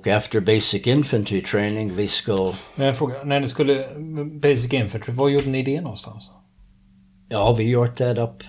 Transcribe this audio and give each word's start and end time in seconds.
Och 0.00 0.06
efter 0.06 0.40
basic 0.40 0.86
infantry 0.86 1.42
training 1.42 1.96
vi 1.96 2.08
skulle... 2.08 2.56
Men 2.74 2.86
jag 2.86 2.98
frågar, 2.98 3.24
när 3.24 3.40
ni 3.40 3.48
skulle 3.48 3.88
Basic 4.24 4.72
Infantry, 4.72 5.12
var 5.14 5.28
gjorde 5.28 5.48
ni 5.48 5.62
det 5.62 5.80
någonstans? 5.80 6.32
Ja, 7.28 7.54
vi 7.54 7.64
gjort 7.64 7.96
det 7.96 8.22
upp. 8.22 8.42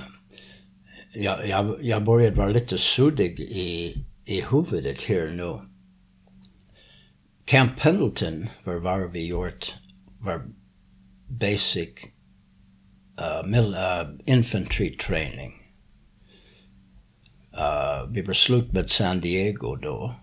Jag, 1.14 1.48
jag, 1.48 1.78
jag 1.82 2.04
började 2.04 2.36
vara 2.36 2.50
lite 2.50 2.78
suddig 2.78 3.40
i, 3.40 3.96
i 4.26 4.42
huvudet 4.52 5.02
här 5.02 5.28
nu. 5.28 5.60
Camp 7.46 7.80
Pendleton 7.80 8.48
var 8.64 8.76
var 8.76 9.08
vi 9.08 9.28
gjort 9.28 9.74
var 10.20 10.42
basic 11.28 11.90
uh, 13.22 13.50
mil, 13.50 13.76
uh, 13.76 14.36
infantry 14.36 14.98
training. 14.98 15.54
Uh, 17.54 18.12
vi 18.12 18.22
var 18.22 18.34
slut 18.34 18.72
med 18.72 18.90
San 18.90 19.22
Diego 19.22 19.76
då. 19.76 20.16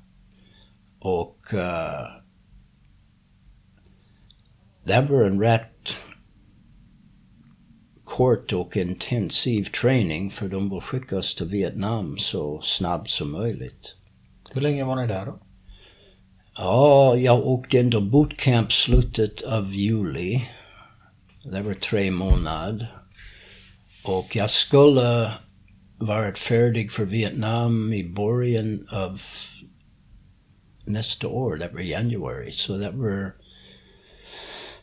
Och 1.01 1.39
uh, 1.53 2.23
det 4.85 5.07
var 5.11 5.25
en 5.25 5.41
rätt 5.41 5.95
kort 8.05 8.53
och 8.53 8.77
intensiv 8.77 9.65
träning 9.65 10.31
för 10.31 10.49
de 10.49 10.71
vill 10.71 10.81
skicka 10.81 11.19
oss 11.19 11.35
till 11.35 11.47
Vietnam 11.47 12.17
så 12.19 12.61
snabbt 12.63 13.11
som 13.11 13.33
möjligt. 13.33 13.95
Hur 14.53 14.61
länge 14.61 14.85
var 14.85 14.97
ni 14.97 15.07
där 15.07 15.27
då? 15.27 15.39
Ja, 16.55 17.17
jag 17.17 17.47
åkte 17.47 17.79
in 17.79 17.91
till 17.91 18.11
bootcamp 18.11 18.73
slutet 18.73 19.43
av 19.43 19.75
juli. 19.75 20.49
Det 21.45 21.63
var 21.63 21.75
tre 21.75 22.11
månader. 22.11 23.03
Och 24.05 24.37
jag 24.37 24.51
skulle 24.51 25.33
varit 25.99 26.39
färdig 26.39 26.93
för 26.93 27.05
Vietnam 27.05 27.93
i 27.93 28.05
början 28.05 28.87
av 28.93 29.21
nästa 30.89 31.29
år, 31.29 31.69
var 31.73 31.81
januari. 31.81 32.53
Så 32.53 32.77
det 32.77 32.91
var 32.91 33.35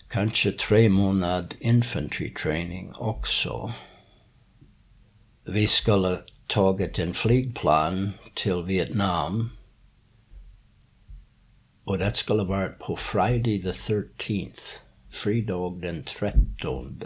kanske 0.08 0.52
tre 0.52 0.90
månader 0.90 1.58
infantry 1.60 2.34
training 2.34 2.94
också. 2.96 3.74
Vi 5.44 5.68
skulle 5.68 6.18
tagit 6.48 7.00
en 7.00 7.14
flygplan 7.14 8.12
till 8.34 8.64
Vietnam 8.64 9.50
och 11.84 11.98
det 11.98 12.16
skulle 12.16 12.44
varit 12.44 12.80
på 12.80 12.96
Friday 12.96 13.62
the 13.62 13.72
13th, 13.72 14.80
fridag 15.10 15.82
den 15.82 16.04
13. 16.04 17.04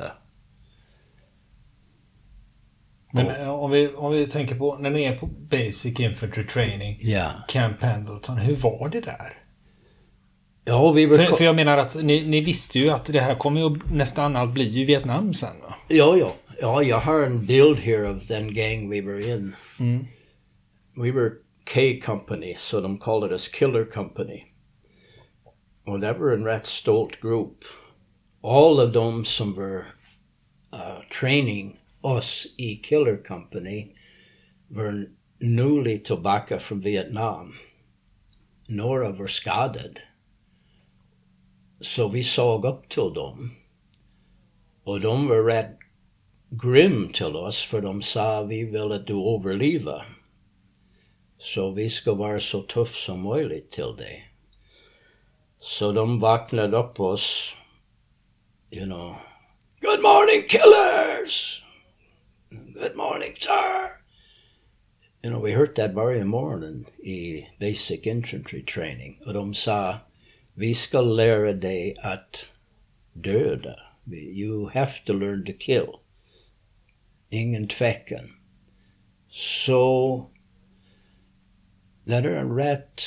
Men 3.11 3.25
Och- 3.27 3.31
eh, 3.37 3.49
om, 3.49 3.71
vi, 3.71 3.87
om 3.87 4.11
vi 4.11 4.27
tänker 4.27 4.55
på, 4.55 4.77
när 4.77 4.89
ni 4.89 5.03
är 5.03 5.17
på 5.17 5.25
Basic 5.25 5.99
Infantry 5.99 6.47
Training, 6.47 6.97
Ja. 7.01 7.31
Camp 7.47 7.79
Pendleton, 7.79 8.37
hur 8.37 8.55
var 8.55 8.89
det 8.89 9.01
där? 9.01 9.33
Ja, 10.65 10.91
vi 10.91 11.05
var... 11.05 11.17
För, 11.17 11.25
för 11.25 11.43
jag 11.43 11.55
menar 11.55 11.77
att 11.77 11.95
ni, 11.95 12.27
ni 12.27 12.41
visste 12.41 12.79
ju 12.79 12.89
att 12.89 13.05
det 13.05 13.19
här 13.19 13.35
kommer 13.35 13.61
ju 13.61 13.79
nästan 13.93 14.35
allt 14.35 14.53
bli 14.53 14.63
ju 14.67 14.85
Vietnam 14.85 15.33
sen 15.33 15.61
va? 15.61 15.75
Ja, 15.87 16.17
ja. 16.17 16.33
Ja, 16.61 16.83
jag 16.83 16.99
har 16.99 17.21
en 17.21 17.45
bild 17.45 17.79
here 17.79 18.09
of 18.09 18.27
den 18.27 18.53
gang 18.53 18.89
we 18.89 19.01
were 19.01 19.33
in. 19.33 19.55
Mm. 19.79 20.05
We 20.95 21.11
were 21.11 21.29
K 21.73 21.79
Company, 22.05 22.55
so 22.57 22.81
de 22.81 22.97
called 22.97 23.31
us 23.31 23.47
Killer 23.47 23.85
Company. 23.85 24.43
Och 25.85 25.99
det 25.99 26.13
var 26.13 26.31
en 26.31 26.45
rätt 26.45 26.65
stolt 26.65 27.21
grupp. 27.21 27.57
All 28.43 28.79
of 28.87 28.93
dem 28.93 29.25
som 29.25 29.53
var 29.55 29.77
uh, 30.73 31.01
training 31.19 31.79
oss 32.01 32.47
i 32.57 32.75
Killer 32.75 33.23
Company 33.23 33.87
var 34.67 35.05
nyligen 35.39 36.03
tillbaka 36.03 36.59
från 36.59 36.79
Vietnam. 36.79 37.55
Några 38.67 39.11
var 39.11 39.27
skadade. 39.27 40.01
Så 41.81 42.07
vi 42.07 42.23
såg 42.23 42.65
upp 42.65 42.89
till 42.89 43.13
dem. 43.13 43.51
Och 44.83 45.01
de 45.01 45.27
var 45.27 45.43
rätt 45.43 45.77
grym 46.49 47.09
till 47.13 47.35
oss 47.35 47.61
för 47.65 47.81
de 47.81 48.01
sa 48.01 48.43
vi 48.43 48.63
vill 48.63 48.91
att 48.91 49.07
du 49.07 49.13
överlever. 49.13 50.17
Så 51.37 51.71
vi 51.71 51.89
ska 51.89 52.13
vara 52.13 52.39
så 52.39 52.61
tuff 52.61 52.95
som 52.95 53.21
möjligt 53.21 53.71
till 53.71 53.95
det. 53.97 54.23
Så 55.59 55.91
de 55.91 56.19
vaknade 56.19 56.77
upp 56.77 56.99
oss, 56.99 57.55
you 58.71 58.85
know. 58.85 59.15
Good 59.81 60.01
morning 60.01 60.47
killers! 60.47 61.63
Good 62.79 62.95
morning 62.95 63.35
sir! 63.37 63.99
You 65.21 65.31
know, 65.31 65.39
we 65.39 65.51
heard 65.51 65.75
that 65.75 65.93
very 65.93 66.23
morning 66.23 66.85
i 67.05 67.49
basic 67.59 68.07
infantry 68.07 68.61
training. 68.61 69.17
De 69.25 69.53
sa, 69.53 69.99
vi 70.53 70.73
ska 70.73 71.01
lära 71.01 71.53
dig 71.53 71.97
att 71.97 72.45
döda. 73.13 73.75
You 74.09 74.69
have 74.69 74.91
to 75.05 75.13
learn 75.13 75.45
to 75.45 75.51
kill. 75.59 75.99
Ingen 77.29 77.67
tvekan. 77.67 78.31
Så 79.29 80.25
det 82.03 82.15
är 82.15 82.23
en 82.23 82.55
rätt 82.55 83.01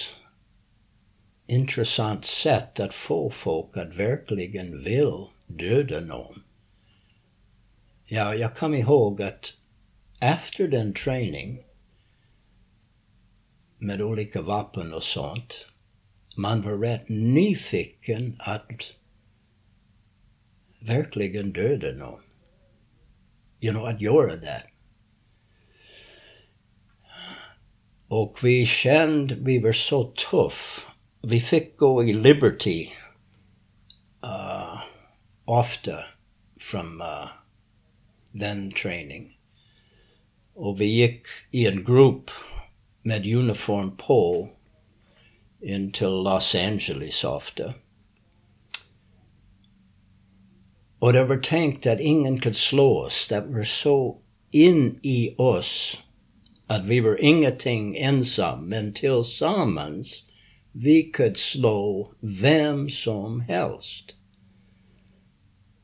intressant 1.46 2.24
sätt 2.24 2.80
att 2.80 2.94
få 2.94 3.30
folk 3.30 3.76
att 3.76 3.94
verkligen 3.94 4.84
vill 4.84 5.26
döda 5.46 6.00
någon. 6.00 6.42
Ja, 8.04 8.34
jag 8.34 8.56
kommer 8.56 8.78
ihåg 8.78 9.22
att 9.22 9.54
efter 10.22 10.68
den 10.68 10.94
träning 10.94 11.64
med 13.78 14.02
olika 14.02 14.42
vapen 14.42 14.94
och 14.94 15.02
sånt, 15.02 15.66
man 16.36 16.62
var 16.62 16.78
rätt 16.78 17.08
nyfiken 17.08 18.36
att 18.38 18.92
verkligen 20.80 21.52
döda 21.52 21.92
någon. 21.92 22.20
You 23.60 23.72
know, 23.72 23.86
att 23.86 24.00
göra 24.00 24.36
det. 24.36 24.62
Och 28.08 28.38
vi 28.42 28.66
kände, 28.66 29.34
vi 29.34 29.58
var 29.58 29.72
så 29.72 30.04
tuff. 30.04 30.86
Vi 31.22 31.40
fick 31.40 31.76
gå 31.76 32.04
i 32.04 32.12
Liberty 32.12 32.90
uh, 34.24 34.82
ofta 35.44 36.04
från 36.60 37.00
uh, 37.00 37.28
den 38.32 38.72
träning. 38.72 39.31
Och 40.54 40.80
vi 40.80 40.86
gick 40.86 41.26
i 41.50 41.66
en 41.66 41.84
grupp 41.84 42.30
med 43.02 43.34
uniform 43.34 43.96
på 43.96 44.48
in 45.62 45.92
till 45.92 46.06
Los 46.06 46.54
Angeles 46.54 47.24
ofta. 47.24 47.74
Och 50.98 51.12
det 51.12 51.24
var 51.24 51.36
tänkt 51.36 51.86
att 51.86 52.00
ingen 52.00 52.40
kunde 52.40 52.58
slå 52.58 52.98
oss. 52.98 53.28
Det 53.28 53.40
var 53.40 53.64
så 53.64 54.18
in 54.50 54.98
i 55.02 55.34
oss 55.36 56.00
att 56.66 56.84
vi 56.84 57.00
var 57.00 57.24
ingenting 57.24 57.96
ensam, 57.96 58.68
men 58.68 58.92
tillsammans 58.92 60.24
vi 60.72 61.02
kunde 61.02 61.34
slå 61.34 62.12
vem 62.20 62.90
som 62.90 63.40
helst. 63.40 64.14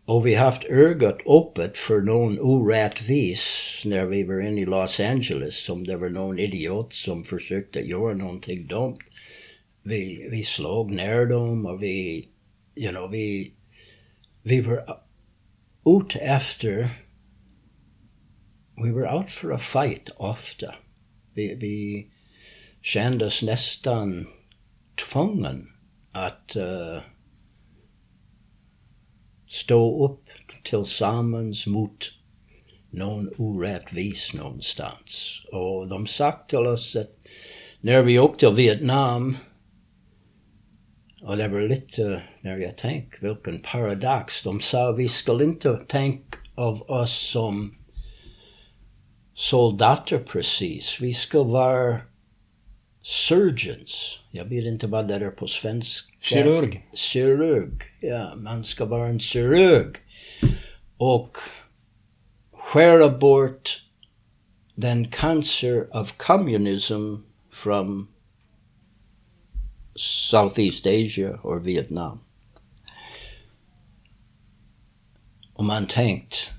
Och 0.08 0.26
vi 0.26 0.34
haft 0.34 0.64
ögat 0.64 1.18
öppet 1.26 1.76
för 1.76 2.00
någon 2.00 2.38
orättvis 2.40 3.82
när 3.84 4.04
vi 4.04 4.22
var 4.22 4.40
inne 4.40 4.60
i 4.60 4.66
Los 4.66 5.00
Angeles, 5.00 5.68
om 5.68 5.86
det 5.86 5.96
var 5.96 6.08
någon 6.08 6.38
idiot 6.38 6.94
som 6.94 7.24
försökte 7.24 7.80
göra 7.80 8.14
någonting 8.14 8.66
dumt. 8.66 8.98
Vi, 9.82 10.28
vi 10.30 10.42
slog 10.42 10.90
ner 10.90 11.26
dem 11.26 11.66
och 11.66 11.82
vi, 11.82 12.28
you 12.74 12.90
know, 12.90 13.10
vi, 13.10 13.52
vi 14.42 14.60
var 14.60 15.00
ute 15.86 16.18
efter 16.18 16.90
vi 18.76 18.90
var 18.90 19.16
out 19.16 19.30
for 19.30 19.52
a 19.52 19.58
fight 19.58 20.10
ofta. 20.16 20.74
Vi, 21.34 21.54
vi 21.54 22.06
kände 22.82 23.26
oss 23.26 23.42
nästan 23.42 24.26
tvungen 25.10 25.68
att 26.12 26.56
uh, 26.56 26.98
stå 29.48 30.04
upp 30.04 30.24
tillsammans 30.64 31.66
mot 31.66 32.12
någon 32.90 33.30
orättvis 33.38 34.34
någonstans. 34.34 35.42
Och 35.52 35.88
de 35.88 36.06
sagt 36.06 36.50
till 36.50 36.58
oss 36.58 36.96
att 36.96 37.16
när 37.80 38.02
vi 38.02 38.18
åkte 38.18 38.46
till 38.46 38.54
Vietnam 38.54 39.36
och 41.22 41.36
det 41.36 41.44
er 41.44 41.48
var 41.48 41.60
lite, 41.60 42.02
eh, 42.02 42.20
när 42.40 42.56
jag 42.56 42.76
tänker, 42.76 43.20
vilken 43.20 43.60
paradox. 43.60 44.42
De 44.42 44.60
sa 44.60 44.92
vi 44.92 45.08
skulle 45.08 45.44
inte 45.44 45.76
tänka 45.76 46.38
av 46.54 46.82
oss 46.82 47.30
som 47.30 47.74
soldater 49.34 50.18
precis. 50.18 50.98
Vi 51.00 51.14
ska 51.14 51.42
vara 51.42 52.00
surgeons. 53.08 54.18
Jag 54.30 54.44
vet 54.44 54.64
inte 54.64 54.86
vad 54.86 55.08
det 55.08 55.14
är 55.14 55.30
på 55.30 55.46
svenska. 55.46 56.12
Kirurg. 56.20 56.84
Kirurg, 56.94 57.82
ja. 58.00 58.34
Man 58.36 58.64
ska 58.64 58.84
vara 58.84 59.08
en 59.08 59.20
kirurg. 59.20 59.96
Och 60.96 61.36
skära 62.52 63.18
bort 63.18 63.82
den 64.74 65.10
cancer 65.10 65.96
of 65.96 66.16
communism 66.16 67.14
från 67.52 68.08
Southeast 69.94 70.86
Asia 70.86 71.40
or 71.42 71.60
Vietnam. 71.60 72.20
Och 75.54 75.64
man 75.64 75.86
tänkt, 75.86 76.50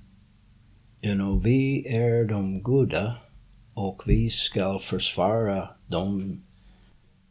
you 1.01 1.15
know, 1.15 1.43
vi 1.43 1.87
är 1.87 2.25
de 2.25 2.63
goda 2.63 3.15
och 3.73 4.01
vi 4.05 4.29
ska 4.29 4.79
försvara 4.79 5.69
de 5.89 6.41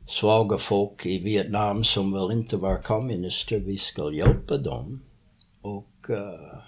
svaga 0.08 0.58
folk 0.58 1.06
i 1.06 1.19
Vietnam 1.19 1.84
som 1.84 2.12
vill 2.12 2.38
inte 2.38 2.56
vara 2.56 2.82
kommunister. 2.82 3.58
Vi 3.58 3.78
ska 3.78 4.12
hjälpa 4.12 4.56
dem. 4.56 5.02
Och 5.62 6.10
uh, 6.10 6.58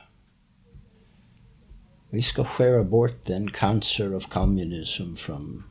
vi 2.10 2.22
ska 2.22 2.44
skära 2.44 2.84
bort 2.84 3.24
den 3.24 3.50
cancer 3.50 4.12
av 4.12 4.20
kommunism 4.20 5.14
från 5.14 5.64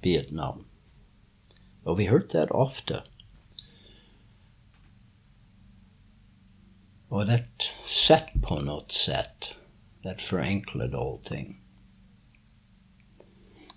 Vietnam. 0.00 0.64
Och 1.82 2.00
vi 2.00 2.06
hört 2.06 2.30
det 2.30 2.50
ofta. 2.50 3.02
Och 7.08 7.26
det 7.26 7.44
sätt 8.06 8.32
på 8.42 8.60
något 8.60 8.92
sätt, 8.92 9.44
det 10.02 10.20
förenklade 10.20 10.98
allting. 10.98 11.60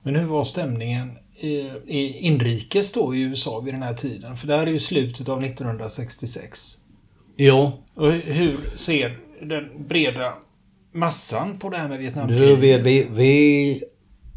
Men 0.02 0.16
hur 0.16 0.26
var 0.26 0.44
stämningen 0.44 1.18
inrikes 1.38 2.94
då 2.94 3.16
i 3.16 3.22
USA 3.22 3.60
vid 3.60 3.74
den 3.74 3.84
här 3.84 3.94
tiden? 3.94 4.36
För 4.36 4.48
det 4.48 4.56
här 4.56 4.68
är 4.68 4.72
ju 4.72 4.80
slutet 4.80 5.30
av 5.30 5.44
1966. 5.44 6.60
Jo. 7.38 7.84
Och 7.94 8.12
hur 8.12 8.76
ser 8.76 9.20
den 9.42 9.88
breda 9.88 10.34
massan 10.92 11.60
på 11.60 11.70
det 11.70 11.78
här 11.78 11.90
med 11.90 12.00
Vietnamkriget? 12.00 12.60
Vi, 12.60 12.78
vi, 12.78 13.08
vi 13.12 13.84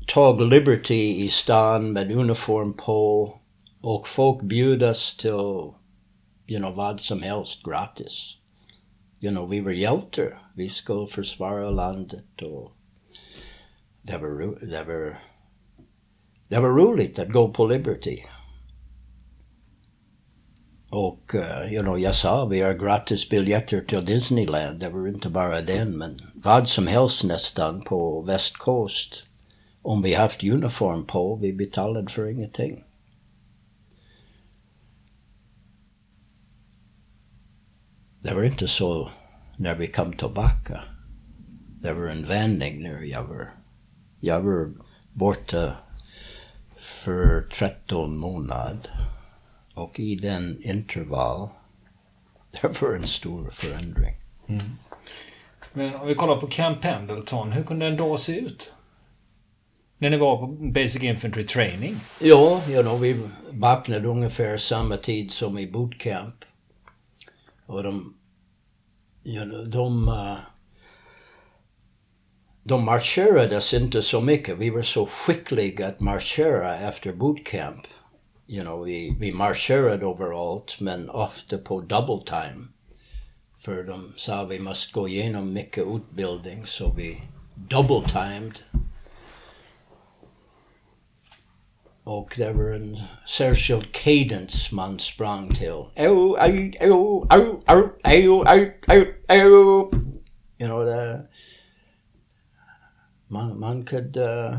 tog 0.06 0.40
Liberty 0.40 1.24
i 1.24 1.28
stan 1.28 1.92
med 1.92 2.12
uniform 2.12 2.72
på 2.72 3.32
och 3.80 4.08
folk 4.08 4.42
bjudas 4.42 5.16
till, 5.16 5.30
you 6.46 6.58
know, 6.58 6.74
vad 6.74 7.00
som 7.00 7.22
helst 7.22 7.62
gratis. 7.62 8.36
You 9.20 9.34
know, 9.34 9.48
vi 9.48 9.60
var 9.60 9.70
hjältar. 9.70 10.50
Vi 10.54 10.68
skulle 10.68 11.06
försvara 11.06 11.70
landet 11.70 12.42
och 12.42 12.72
det 14.02 14.18
var, 14.18 14.58
det 14.66 14.84
var, 14.84 15.18
det 16.50 16.60
var 16.60 16.68
roligt 16.68 17.18
att 17.18 17.28
gå 17.28 17.48
på 17.48 17.66
Liberty. 17.66 18.22
Och, 20.88 21.34
uh, 21.34 21.72
you 21.72 21.82
know, 21.82 22.00
jag 22.00 22.14
sa 22.14 22.44
vi 22.44 22.60
har 22.60 22.72
gratis 22.72 23.28
biljetter 23.28 23.80
till 23.80 24.04
Disneyland. 24.04 24.80
Det 24.80 24.88
var 24.88 25.08
inte 25.08 25.28
bara 25.28 25.62
den, 25.62 25.98
men 25.98 26.20
vad 26.34 26.68
som 26.68 26.86
helst 26.86 27.24
nästan 27.24 27.80
på 27.80 28.22
västkost. 28.22 29.24
Om 29.82 30.02
vi 30.02 30.14
haft 30.14 30.44
uniform 30.44 31.06
på, 31.06 31.36
vi 31.36 31.52
betalade 31.52 32.10
för 32.10 32.26
ingenting. 32.26 32.84
Det 38.20 38.34
var 38.34 38.42
inte 38.42 38.68
så 38.68 39.10
när 39.56 39.74
vi 39.74 39.86
kom 39.86 40.12
tillbaka. 40.12 40.80
Det 41.80 41.92
var 41.92 42.06
en 42.06 42.24
vändning 42.24 42.82
när 42.82 43.02
jag 43.02 43.24
var, 43.24 43.50
jag 44.20 44.40
var 44.42 44.72
borta 45.12 45.76
för 47.00 47.42
13 47.42 48.16
månader. 48.16 48.90
Och 49.74 50.00
i 50.00 50.14
den 50.14 50.62
intervall, 50.62 51.48
det 52.50 52.82
var 52.82 52.94
en 52.94 53.06
stor 53.06 53.50
förändring. 53.50 54.14
Mm. 54.46 54.70
Men 55.72 55.94
om 55.94 56.06
vi 56.06 56.14
kollar 56.14 56.36
på 56.36 56.46
Camp 56.46 56.80
Pendleton, 56.80 57.52
hur 57.52 57.64
kunde 57.64 57.86
en 57.86 57.96
dag 57.96 58.18
se 58.18 58.40
ut? 58.40 58.74
När 59.98 60.10
ni 60.10 60.16
var 60.16 60.38
på 60.38 60.46
Basic 60.46 61.02
Infantry 61.02 61.46
Training? 61.46 62.00
Ja, 62.18 62.62
you 62.68 62.82
know, 62.82 63.00
vi 63.00 63.22
vaknade 63.50 64.08
ungefär 64.08 64.56
samma 64.56 64.96
tid 64.96 65.30
som 65.30 65.58
i 65.58 65.70
bootcamp. 65.70 66.34
Och 67.66 67.82
de, 67.82 68.14
you 69.24 69.44
know, 69.44 69.68
de, 69.68 70.08
uh, 70.08 70.36
de 72.70 72.84
marcherades 72.84 73.74
inte 73.74 74.02
så 74.02 74.20
mycket. 74.20 74.58
We 74.58 74.70
were 74.70 74.82
so 74.82 75.06
quickly 75.26 75.70
got 75.70 76.00
marchera 76.00 76.88
after 76.88 77.12
boot 77.12 77.44
camp. 77.46 77.86
You 78.46 78.62
know, 78.62 78.84
we 78.84 79.10
we 79.20 79.32
vi 79.32 79.32
over 80.04 80.26
överallt 80.26 80.80
men 80.80 81.10
off 81.10 81.32
ofta 81.34 81.58
po 81.58 81.80
double 81.80 82.20
time. 82.26 82.68
För 83.58 83.82
de 83.82 84.12
sa 84.16 84.44
vi 84.44 84.58
måste 84.58 84.92
gå 84.92 85.08
igenom 85.08 85.52
mycket 85.52 85.84
utbildning 85.86 86.66
so 86.66 86.92
we 86.96 87.16
double 87.54 88.02
timed. 88.08 88.58
Och 92.04 92.34
det 92.36 92.52
var 92.52 92.70
en 92.70 93.00
särskild 93.26 93.92
cadence 93.92 94.74
man 94.74 94.98
sprang 94.98 95.54
till. 95.54 95.84
You 100.60 100.68
know, 100.68 100.84
det 100.84 101.26
man, 103.30 103.60
man 103.60 103.84
kunde 103.84 104.48
uh, 104.50 104.58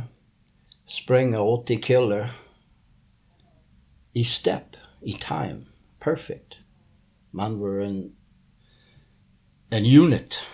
springa 0.86 1.42
80 1.42 1.82
kilo 1.82 2.26
i 4.14 4.24
step, 4.24 4.76
i 5.02 5.14
time. 5.14 5.66
Perfect. 6.00 6.58
Man 7.32 7.60
var 7.60 7.80
en, 7.80 8.16
en 9.70 9.86
unit. 9.86 10.48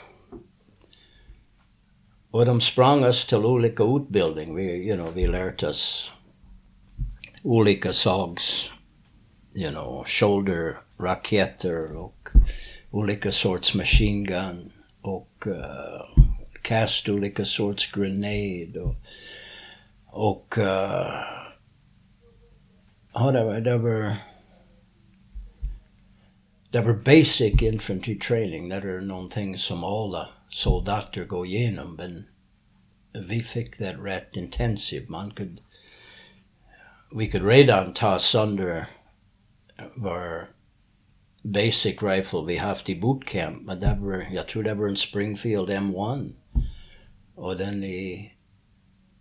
Och 2.31 2.45
de 2.45 2.61
sprang 2.61 3.03
oss 3.03 3.25
till 3.25 3.37
olika 3.37 3.83
utbildning. 3.83 4.55
Vi, 4.55 4.63
you 4.63 4.95
know, 4.95 5.13
vi 5.13 5.27
lärde 5.27 5.67
oss 5.67 6.11
olika 7.43 7.93
sags, 7.93 8.71
you 9.53 9.71
know, 9.71 10.03
shoulder 10.05 10.77
raketer 10.99 11.95
och 11.95 12.29
olika 12.91 13.31
sorts 13.31 13.75
machine 13.75 14.23
gun 14.23 14.71
och 15.01 15.47
uh, 15.47 16.16
kast 16.67 17.09
olika 17.09 17.45
sorts 17.45 17.91
grenade 17.91 18.79
och, 18.79 18.95
och 20.05 20.57
uh, 20.57 20.63
ja, 23.13 23.31
det 23.31 23.43
var, 23.43 23.59
det 23.59 23.77
var 23.77 24.15
det 26.71 26.81
var 26.81 26.93
basic 26.93 27.61
infantry 27.61 28.19
training. 28.19 28.69
Det 28.69 28.75
är 28.75 29.01
någonting 29.01 29.57
som 29.57 29.83
alla 29.83 30.29
soldater 30.49 31.25
går 31.25 31.45
igenom 31.45 31.95
men 31.95 32.25
vi 33.27 33.43
fick 33.43 33.77
det 33.77 33.93
rätt 33.93 34.35
intensivt. 34.35 35.09
Man 35.09 35.31
kunde 35.31 35.61
we 37.11 37.27
could 37.27 37.45
redan 37.45 37.93
ta 37.93 38.19
sönder 38.19 38.85
vår 39.95 40.56
basic 41.51 42.01
rifle 42.01 42.45
vi 42.45 42.57
haft 42.57 42.89
i 42.89 42.99
bootcamp. 42.99 43.61
Men 43.61 43.79
det 43.79 43.97
var, 44.01 44.27
jag 44.31 44.47
tror 44.47 44.63
Springfield 44.95 45.69
M1. 45.69 46.33
Och 47.35 47.57
den 47.57 47.83
i, 47.83 48.31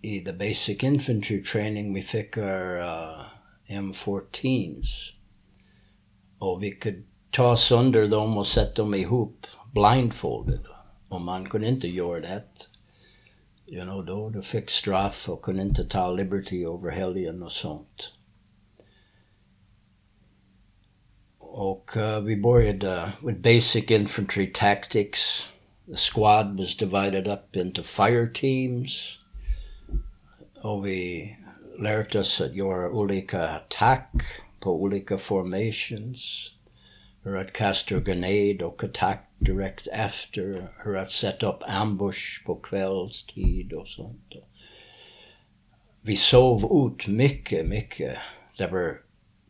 i 0.03 0.21
the 0.21 0.33
basic 0.33 0.83
infantry 0.83 1.43
training 1.43 1.95
vi 1.95 2.03
fick 2.03 2.37
our 2.37 2.79
uh, 2.79 3.27
M14s. 3.69 4.87
Och 6.39 6.63
vi 6.63 6.71
kunde 6.71 7.03
ta 7.31 7.57
sönder 7.57 8.09
dem 8.09 8.39
och 8.39 8.47
sätta 8.47 8.83
dem 8.83 8.95
ihop 8.95 9.47
blindfolded. 9.73 10.61
Och 11.09 11.21
man 11.21 11.49
kunde 11.49 11.69
inte 11.69 11.89
göra 11.89 12.21
det 12.21 12.37
you 13.67 13.85
know, 13.85 14.05
då 14.05 14.31
du 14.31 14.43
fick 14.43 14.71
straff 14.71 15.29
kunde 15.43 15.63
inte 15.63 15.85
ta 15.85 16.11
Liberty 16.11 16.65
över 16.65 16.91
helgen 16.91 17.43
och 17.43 17.53
sånt. 17.53 18.13
Och 21.49 21.91
vi 22.23 22.37
började 22.37 23.13
with 23.23 23.41
basic 23.41 23.91
infantry 23.91 24.53
tactics. 24.53 25.49
The 25.87 25.97
squad 25.97 26.59
was 26.59 26.77
divided 26.77 27.29
up 27.29 27.57
into 27.57 27.83
fire 27.83 28.27
teams. 28.27 29.19
Och 30.63 30.87
vi 30.87 31.37
lärde 31.79 32.19
oss 32.19 32.41
att 32.41 32.55
göra 32.55 32.91
olika 32.91 33.49
attack 33.49 34.13
på 34.61 34.83
olika 34.83 35.19
formations. 35.19 36.51
Hur 37.23 37.37
att 37.37 37.53
kasta 37.53 38.01
grenade 38.01 38.65
och 38.65 38.85
attack 38.85 39.31
direkt 39.39 39.87
efter 39.93 40.69
hur 40.85 40.97
att 40.97 41.11
sätta 41.11 41.47
upp 41.47 41.63
ambush 41.67 42.45
på 42.47 42.55
kvällstid 42.55 43.73
och 43.73 43.89
sånt. 43.89 44.33
Vi 46.01 46.17
sov 46.17 46.89
ut 46.89 47.07
mycket, 47.07 47.67
mycket. 47.67 48.17
Det 48.59 48.67
var 48.67 49.01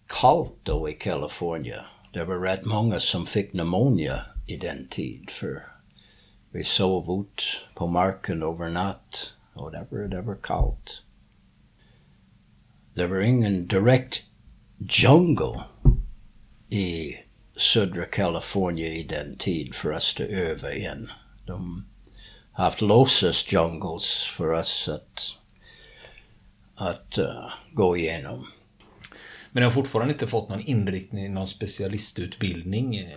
kallt 0.07 0.55
då 0.63 0.89
i 0.89 0.93
Kalifornien. 0.93 1.85
Det 2.13 2.25
var 2.25 2.39
rätt 2.39 2.65
många 2.65 3.01
som 3.01 3.27
fick 3.27 3.53
pneumonia 3.53 4.27
i 4.47 4.57
den 4.57 4.89
tid 4.89 5.31
för 5.31 5.63
vi 6.51 6.65
sov 6.65 7.21
ut 7.21 7.43
på 7.75 7.87
marken 7.87 8.43
över 8.43 8.71
natt 8.71 9.33
och 9.55 9.73
det 9.73 9.87
var, 9.91 9.99
det 9.99 10.23
var 10.23 10.37
kallt. 10.43 11.03
Det 12.95 13.07
var 13.07 13.21
ingen 13.21 13.67
direkt 13.67 14.23
jungle 14.79 15.65
i 16.69 17.17
södra 17.57 18.05
Kalifornien 18.05 18.93
i 18.93 19.03
den 19.03 19.37
tid 19.37 19.75
för 19.75 19.93
oss 19.93 20.15
att 20.15 20.21
öva 20.21 20.73
igen. 20.73 21.11
De 21.47 21.87
haft 22.53 22.81
låtsas 22.81 23.53
jungles 23.53 24.31
för 24.37 24.51
oss 24.51 24.89
att, 24.89 25.37
att 26.75 27.19
uh, 27.19 27.51
gå 27.73 27.97
igenom. 27.97 28.47
Men 29.57 29.63
jag 29.63 29.71
har 29.71 29.75
fortfarande 29.75 30.13
inte 30.13 30.27
fått 30.27 30.49
någon 30.49 30.61
inriktning, 30.61 31.35
någon 31.35 31.47
specialistutbildning. 31.47 32.97
eh, 32.97 33.09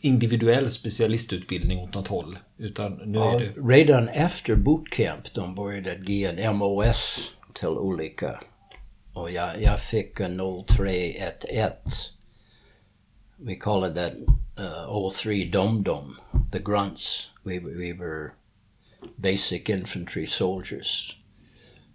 Individuell 0.00 0.70
specialistutbildning 0.70 1.78
åt 1.78 1.94
något 1.94 2.08
håll. 2.08 2.38
Utan 2.56 2.92
nu 3.04 3.18
Ja, 3.18 3.34
är 3.34 3.40
det... 3.40 3.52
redan 3.74 4.08
efter 4.08 4.54
bootcamp 4.54 5.34
de 5.34 5.54
började 5.54 6.12
ge 6.12 6.24
en 6.24 6.56
MOS 6.56 7.30
till 7.54 7.68
olika. 7.68 8.40
Och 9.12 9.30
jag, 9.30 9.62
jag 9.62 9.80
fick 9.82 10.20
en 10.20 10.40
0311. 10.66 11.72
We 13.36 13.54
call 13.54 13.84
it 13.90 13.94
that 13.94 14.12
uh, 14.58 15.10
03 15.10 15.44
Dom 15.44 15.82
Dom, 15.82 16.16
the 16.52 16.58
grunts. 16.58 17.30
We, 17.42 17.58
we 17.60 17.92
were 17.92 18.30
basic 19.16 19.68
infantry 19.68 20.26
soldiers. 20.26 21.16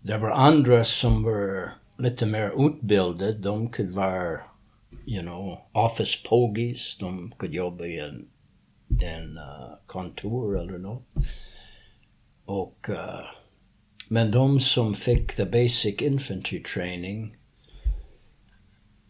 Det 0.02 0.18
var 0.18 0.30
andra 0.32 0.84
som 0.84 1.24
var 1.24 1.74
lite 1.98 2.26
mer 2.26 2.68
utbildade. 2.68 3.34
De 3.34 3.70
kunde 3.70 3.92
vara, 3.92 4.40
you 5.06 5.22
know, 5.22 5.58
office 5.72 6.20
pogies. 6.30 6.98
De 6.98 7.34
kunde 7.40 7.56
jobba 7.56 7.86
i 7.86 8.00
en, 8.00 8.28
en 9.02 9.38
uh, 9.38 9.74
kontor 9.86 10.60
eller 10.60 10.78
något. 10.78 11.04
Och, 12.46 12.90
uh, 12.90 13.26
men 14.10 14.32
de 14.32 14.60
som 14.60 14.96
fick 14.96 15.36
the 15.36 15.46
basic 15.46 16.02
infantry 16.02 16.64
training, 16.64 17.36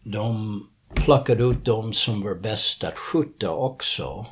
de 0.02 0.60
plockade 0.94 1.44
ut 1.44 1.64
de 1.64 1.92
som 1.92 2.20
var 2.20 2.34
bäst 2.34 2.84
att 2.84 2.98
skjuta 2.98 3.50
också. 3.50 4.26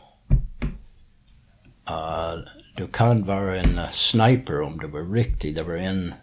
Uh, 1.90 2.44
du 2.76 2.86
kan 2.86 3.24
vara 3.24 3.60
en 3.60 3.78
uh, 3.78 3.90
sniper 3.90 4.60
om 4.60 4.78
du 4.78 4.88
var 4.88 5.14
riktig. 5.14 5.54
Det 5.54 5.62
var 5.62 5.76
en 5.76 6.14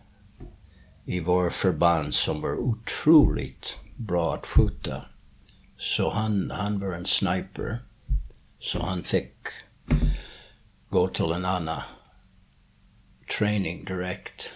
i 1.10 1.20
vår 1.20 1.50
förband 1.50 2.13
som 2.13 2.42
var 2.42 2.56
otroligt 2.56 3.78
bra 3.96 4.36
att 4.36 4.46
skjuta. 4.46 5.06
Så 5.78 6.10
han, 6.10 6.51
han 6.51 6.80
var 6.80 6.94
en 6.94 7.06
sniper. 7.06 7.80
Så 8.60 8.84
han 8.84 9.04
fick 9.04 9.34
gå 10.89 11.08
till 11.08 11.32
en 11.32 11.46
annan 11.46 11.82
training 13.38 13.86
direkt. 13.86 14.54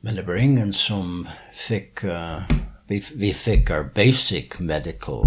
Men 0.00 0.14
det 0.14 0.22
var 0.22 0.36
ingen 0.36 0.72
som 0.72 1.28
fick, 1.68 2.04
uh, 2.04 2.40
vi, 2.86 3.02
vi 3.14 3.34
fick 3.34 3.70
our 3.70 3.90
basic 3.94 4.58
medical 4.58 5.22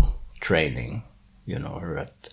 training. 0.48 1.02
You 1.46 1.60
know, 1.60 1.82
hur 1.82 2.00
att 2.00 2.30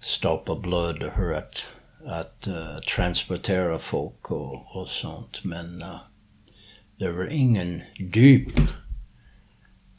stoppa 0.00 0.56
blod 0.56 1.02
och 1.02 1.12
hur 1.16 1.34
att, 1.34 1.68
att 2.06 2.48
uh, 2.48 2.78
transportera 2.78 3.78
folk 3.78 4.30
och, 4.30 4.76
och 4.76 4.88
sånt. 4.88 5.44
Men 5.44 5.82
uh, 5.82 5.96
det 6.96 7.12
var 7.12 7.26
ingen 7.26 7.82
djup 7.96 8.58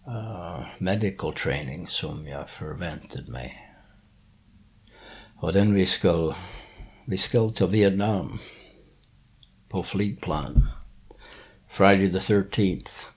uh, 0.07 0.65
medical 0.79 1.33
training 1.33 1.88
som 1.88 2.27
jag 2.27 2.50
förväntade 2.50 3.31
mig. 3.31 3.62
Och 5.35 5.53
den 5.53 5.74
vi 5.74 5.85
skulle, 5.85 6.35
vi 7.05 7.17
skulle 7.17 7.53
till 7.53 7.67
Vietnam 7.67 8.39
på 9.69 9.83
flygplan. 9.83 10.67
Friday 11.67 12.12
the 12.12 12.17
13th. 12.17 13.09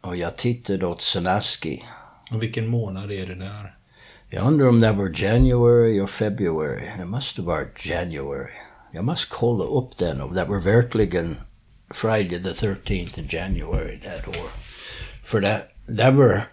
Och 0.00 0.16
jag 0.16 0.36
tittade 0.36 0.86
åt 0.86 1.00
Sanaski. 1.00 1.84
Och 2.30 2.42
vilken 2.42 2.68
månad 2.68 3.12
är 3.12 3.26
det 3.26 3.34
där? 3.34 3.76
Jag 4.34 4.46
undrar 4.46 4.68
om 4.68 4.80
det 4.80 4.92
var 4.92 5.22
January 5.22 6.00
och 6.00 6.10
February. 6.10 6.88
Det 6.98 7.04
måste 7.04 7.42
vara 7.42 7.66
January. 7.84 8.52
Jag 8.92 9.04
måste 9.04 9.26
kolla 9.30 9.64
upp 9.64 9.96
den 9.96 10.20
och 10.20 10.34
det 10.34 10.44
var 10.44 10.60
verkligen 10.60 11.36
Friday 11.90 12.42
the 12.42 12.66
13th 12.66 13.24
of 13.24 13.32
January 13.32 13.98
that 13.98 14.28
år. 14.28 14.50
För 15.24 15.40
det, 15.40 15.62
det 15.86 16.10
var 16.10 16.48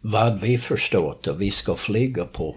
vad 0.00 0.40
vi 0.40 0.58
förstått 0.58 1.28
att 1.28 1.38
vi 1.38 1.50
ska 1.50 1.76
flyga 1.76 2.24
på 2.24 2.56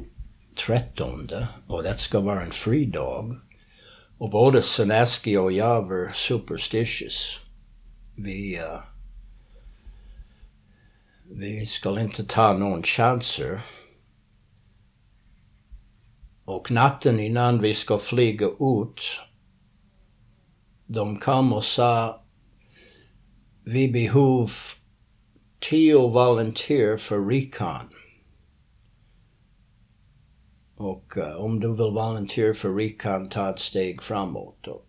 13 0.66 1.30
och 1.68 1.84
det 1.84 1.98
ska 1.98 2.20
vara 2.20 2.42
en 2.42 2.52
fridag. 2.52 3.40
Och 4.18 4.30
både 4.30 4.62
Sanaski 4.62 5.38
och 5.38 5.52
jag 5.52 5.88
var 5.88 6.12
superstitious. 6.14 7.40
Vi, 8.16 8.60
uh, 8.60 8.80
vi 11.32 11.66
ska 11.66 12.00
inte 12.00 12.24
ta 12.24 12.54
någon 12.54 12.84
chanser. 12.84 13.62
Och 16.48 16.72
natten 16.72 17.20
innan 17.20 17.62
vi 17.62 17.74
ska 17.74 18.00
flyga 18.00 18.46
ut, 18.46 19.02
de 20.86 21.20
kom 21.20 21.54
och 21.54 21.64
sa 21.64 22.24
vi 23.64 23.92
behöver 23.92 24.50
tio 25.70 26.08
volunteer 26.08 26.98
för 26.98 27.26
recon. 27.26 27.90
Och 30.76 31.18
uh, 31.18 31.36
om 31.36 31.60
du 31.60 31.68
vill 31.68 31.92
volunteer 31.92 32.54
för 32.54 32.74
recon, 32.74 33.30
ta 33.30 33.50
ett 33.50 33.60
steg 33.60 34.02
framåt. 34.02 34.68
Och 34.68 34.86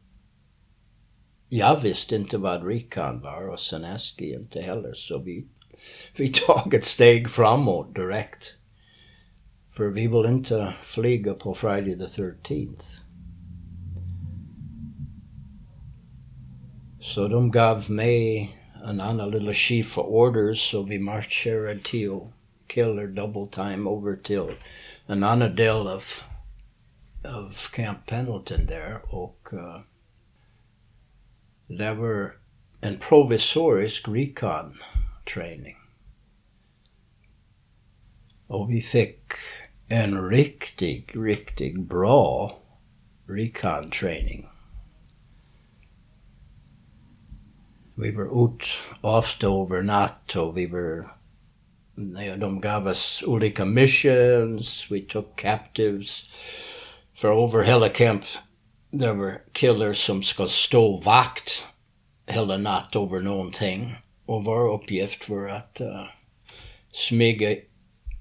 jag 1.49 1.81
visste 1.81 2.17
inte 2.17 2.39
vad 2.39 2.67
recon 2.67 3.21
var 3.21 3.49
och 3.49 3.61
Seneski 3.61 4.35
inte 4.35 4.61
heller, 4.61 4.95
så 4.95 5.19
vi, 5.19 5.47
vi 6.17 6.29
tog 6.29 6.75
ett 6.75 6.85
steg 6.85 7.31
framåt 7.31 7.95
direkt. 7.95 8.58
För 9.79 9.89
vi 9.89 10.07
vill 10.07 10.27
inte 10.27 10.75
flyga 10.83 11.35
Friday 11.55 11.99
the 11.99 12.23
13th. 12.23 13.01
Så 17.01 17.29
de 17.29 17.51
gav 17.51 17.91
mig 17.91 18.51
en 18.85 19.01
annan 19.01 19.55
sheet 19.55 19.87
för 19.87 20.03
orders 20.03 20.71
så 20.71 20.83
vi 20.83 20.99
marcherade 20.99 21.81
till 21.85 22.21
Killer 22.67 23.07
double 23.07 23.47
time 23.51 23.91
over 23.91 24.17
till 24.17 24.55
en 25.07 25.25
annan 25.25 25.57
av 27.25 27.55
Camp 27.73 28.07
Pendleton 28.07 28.67
där 28.67 29.15
och 29.15 29.49
uh, 29.53 29.81
det 31.67 31.95
var 31.95 32.35
provisorisk 32.99 34.09
recon 34.09 34.79
training. 35.35 35.77
Och 38.47 38.71
vi 38.71 38.83
fick 38.83 39.23
en 39.89 40.29
riktigt, 40.29 41.17
riktigt 41.17 41.81
bra 41.81 42.53
recon 43.27 43.91
training. 43.91 44.47
Vi 47.95 48.11
var 48.11 48.45
ute 48.45 48.67
ofta 49.01 49.47
över 49.47 49.83
natt 49.83 50.37
och 50.37 50.57
vi 50.57 50.67
var 50.67 51.19
de 52.37 52.61
gav 52.61 52.87
oss 52.87 53.23
olika 53.27 53.65
missions, 53.65 54.87
we 54.91 55.01
took 55.01 55.37
captives. 55.37 56.25
För 57.15 57.45
över 57.45 57.65
hela 57.65 57.89
camp 57.89 58.25
det 58.91 59.13
var 59.13 59.43
killers 59.53 60.07
som 60.07 60.23
ska 60.23 60.47
stå 60.47 60.97
vakt 60.97 61.65
hela 62.27 62.57
natt 62.57 62.97
över 62.97 63.21
någonting. 63.21 63.95
Och 64.27 64.45
vår 64.45 64.75
uppgift 64.75 65.29
var 65.29 65.49
att 65.49 65.81
uh, 65.81 66.05
smyga 66.93 67.57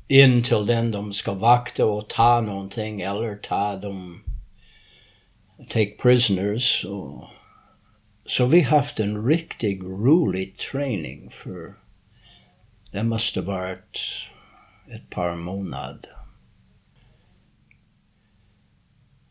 in 0.08 0.44
till 0.44 0.66
den 0.66 0.92
de 0.92 1.14
ska 1.14 1.34
vakta 1.34 1.86
och 1.86 2.10
ta 2.10 2.42
någonting 2.42 3.02
eller 3.02 3.36
ta 3.36 3.76
dem, 3.76 4.24
take 5.70 5.92
prisoners. 6.02 6.86
Och, 6.86 7.24
så 8.26 8.46
vi 8.46 8.62
haft 8.62 9.00
en 9.00 9.28
riktigt 9.28 9.82
rolig 9.84 10.58
träning 10.58 11.32
för 11.32 11.74
det 12.92 13.04
måste 13.04 13.42
varit 13.42 14.00
ett 14.92 15.10
par 15.10 15.36
månader. 15.36 16.12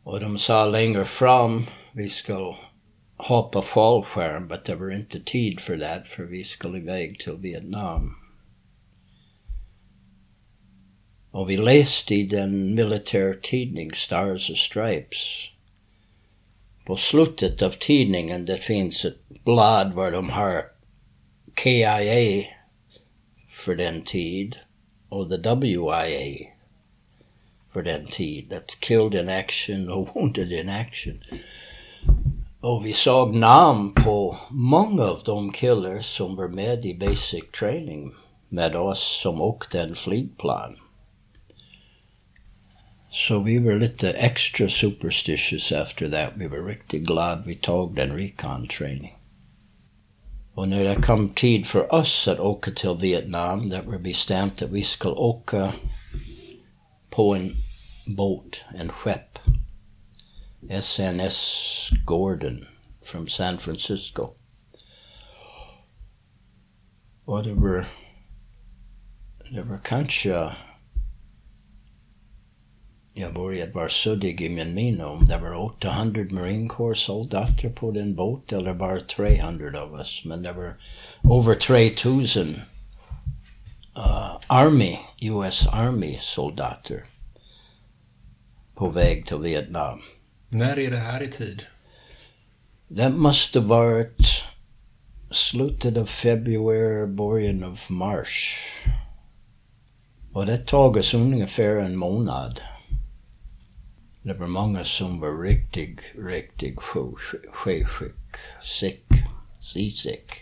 Och 0.03 0.21
de 0.21 0.39
sa 0.39 0.67
längre 0.67 1.05
fram, 1.05 1.67
vi 1.93 2.09
ska 2.09 2.57
hoppa 3.17 3.63
fallskärm, 3.63 4.47
men 4.47 4.59
det 4.65 4.75
var 4.75 4.91
inte 4.91 5.21
tid 5.21 5.61
för 5.61 5.77
det, 5.77 6.03
för 6.07 6.23
vi 6.23 6.45
skulle 6.45 6.79
iväg 6.79 7.19
till 7.19 7.33
Vietnam. 7.33 8.26
Och 11.37 11.51
vi 11.51 11.57
läste 11.57 12.15
i 12.15 12.23
den 12.23 12.75
militärtidning, 12.75 13.93
Stars 13.95 14.51
and 14.51 14.57
Stripes. 14.57 15.51
På 16.85 16.97
slutet 16.97 17.63
av 17.63 17.71
tidningen 17.71 18.45
det 18.45 18.59
finns 18.59 19.05
ett 19.05 19.45
blad 19.45 19.93
var 19.93 20.11
de 20.11 20.31
har 20.31 20.65
KIA 21.63 22.45
för 23.49 23.77
den 23.77 24.03
tid 24.03 24.57
och 25.09 25.31
the 25.31 25.55
WIA 25.55 26.51
för 27.73 27.83
den 27.83 28.07
tid. 28.07 28.53
That's 28.53 28.81
killed 28.81 29.21
in 29.21 29.29
action 29.29 29.89
och 29.89 30.09
wounded 30.15 30.53
in 30.53 30.69
action. 30.69 31.21
Och 32.61 32.87
vi 32.87 32.93
såg 32.93 33.35
namn 33.35 33.93
på 33.95 34.39
många 34.51 35.03
av 35.03 35.23
de 35.25 35.53
killar 35.53 36.01
som 36.01 36.37
var 36.37 36.49
med 36.49 36.87
i 36.87 36.95
basic 36.95 37.45
training 37.59 38.15
med 38.49 38.77
oss 38.77 39.21
som 39.23 39.41
åkte 39.41 39.81
en 39.81 39.95
flygplan. 39.95 40.77
Så 43.17 43.39
vi 43.39 43.59
var 43.59 43.75
lite 43.75 44.11
extra 44.11 44.69
superstitious 44.69 45.73
after 45.73 46.09
that. 46.11 46.33
Vi 46.37 46.49
var 46.49 46.69
riktigt 46.69 47.03
glada 47.03 47.43
vi 47.47 47.55
tog 47.55 47.97
den 47.97 48.17
recon 48.17 48.69
training. 48.69 49.17
Och 50.55 50.69
när 50.69 50.85
det 50.85 51.03
kom 51.03 51.29
tid 51.29 51.67
för 51.67 51.95
oss 51.95 52.29
att 52.29 52.39
åka 52.39 52.71
till 52.71 52.97
Vietnam, 53.01 53.69
det 53.69 53.83
var 53.83 53.99
bestämt 53.99 54.63
att 54.63 54.71
vi 54.71 54.83
skulle 54.83 55.15
åka 55.15 55.75
på 57.11 57.35
en 57.35 57.53
båt, 58.07 58.65
en 58.75 58.89
skepp. 58.89 59.39
SNS 60.83 61.89
Gordon 62.05 62.67
från 63.03 63.29
San 63.29 63.59
Francisco. 63.59 64.29
Och 67.25 67.45
det 67.45 67.55
var, 67.55 67.89
det 69.51 69.63
var 69.63 69.81
kanske 69.85 70.53
jag 73.19 73.35
började 73.35 73.73
vara 73.73 73.89
suddig 73.89 74.41
i 74.41 74.49
min 74.49 74.75
minne 74.75 75.05
om 75.05 75.27
det 75.27 75.39
var 75.39 75.55
800 75.55 76.25
Marine 76.31 76.69
Corps 76.69 76.99
soldater 76.99 77.69
på 77.69 77.91
den 77.91 78.15
båt 78.15 78.53
eller 78.53 78.75
bara 78.75 79.01
300 79.01 79.83
av 79.83 79.95
oss. 79.95 80.23
Men 80.25 80.43
det 80.43 80.53
var 80.53 80.75
över 81.39 81.55
3000 81.55 82.49
uh, 82.49 84.39
Army, 84.47 84.99
US 85.21 85.67
Army 85.67 86.19
soldater 86.21 87.05
på 88.75 88.89
väg 88.89 89.27
till 89.27 89.39
Vietnam. 89.39 90.03
När 90.49 90.79
är 90.79 90.91
det 90.91 90.99
här 90.99 91.23
i 91.23 91.31
tid? 91.31 91.63
Det 92.89 93.11
måste 93.11 93.61
varit 93.61 94.45
slutet 95.31 95.97
av 95.97 96.07
februari, 96.07 97.07
början 97.07 97.65
av 97.65 97.81
mars. 97.89 98.59
Och 100.33 100.47
det 100.47 100.59
tog 100.59 100.97
oss 100.97 101.15
ungefär 101.15 101.77
en 101.77 101.97
månad. 101.97 102.61
Det 104.27 104.35
var 104.35 104.47
många 104.47 104.85
som 104.85 105.21
var 105.21 105.43
riktigt, 105.43 106.01
riktigt 106.19 106.79
sjösjuk, 107.53 108.37
sick, 108.63 109.07
seasick. 109.59 110.33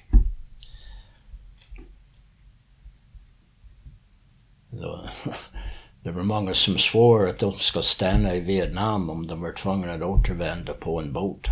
Det 6.03 6.11
var 6.11 6.23
många 6.23 6.55
som 6.55 6.79
svor 6.79 7.29
att 7.29 7.39
de 7.39 7.53
ska 7.53 7.83
stanna 7.83 8.35
i 8.35 8.41
Vietnam 8.41 9.11
om 9.11 9.27
de 9.27 9.41
var 9.41 9.53
tvungna 9.53 9.93
att 9.93 10.03
återvända 10.03 10.73
på 10.73 11.01
en 11.01 11.13
båt. 11.13 11.47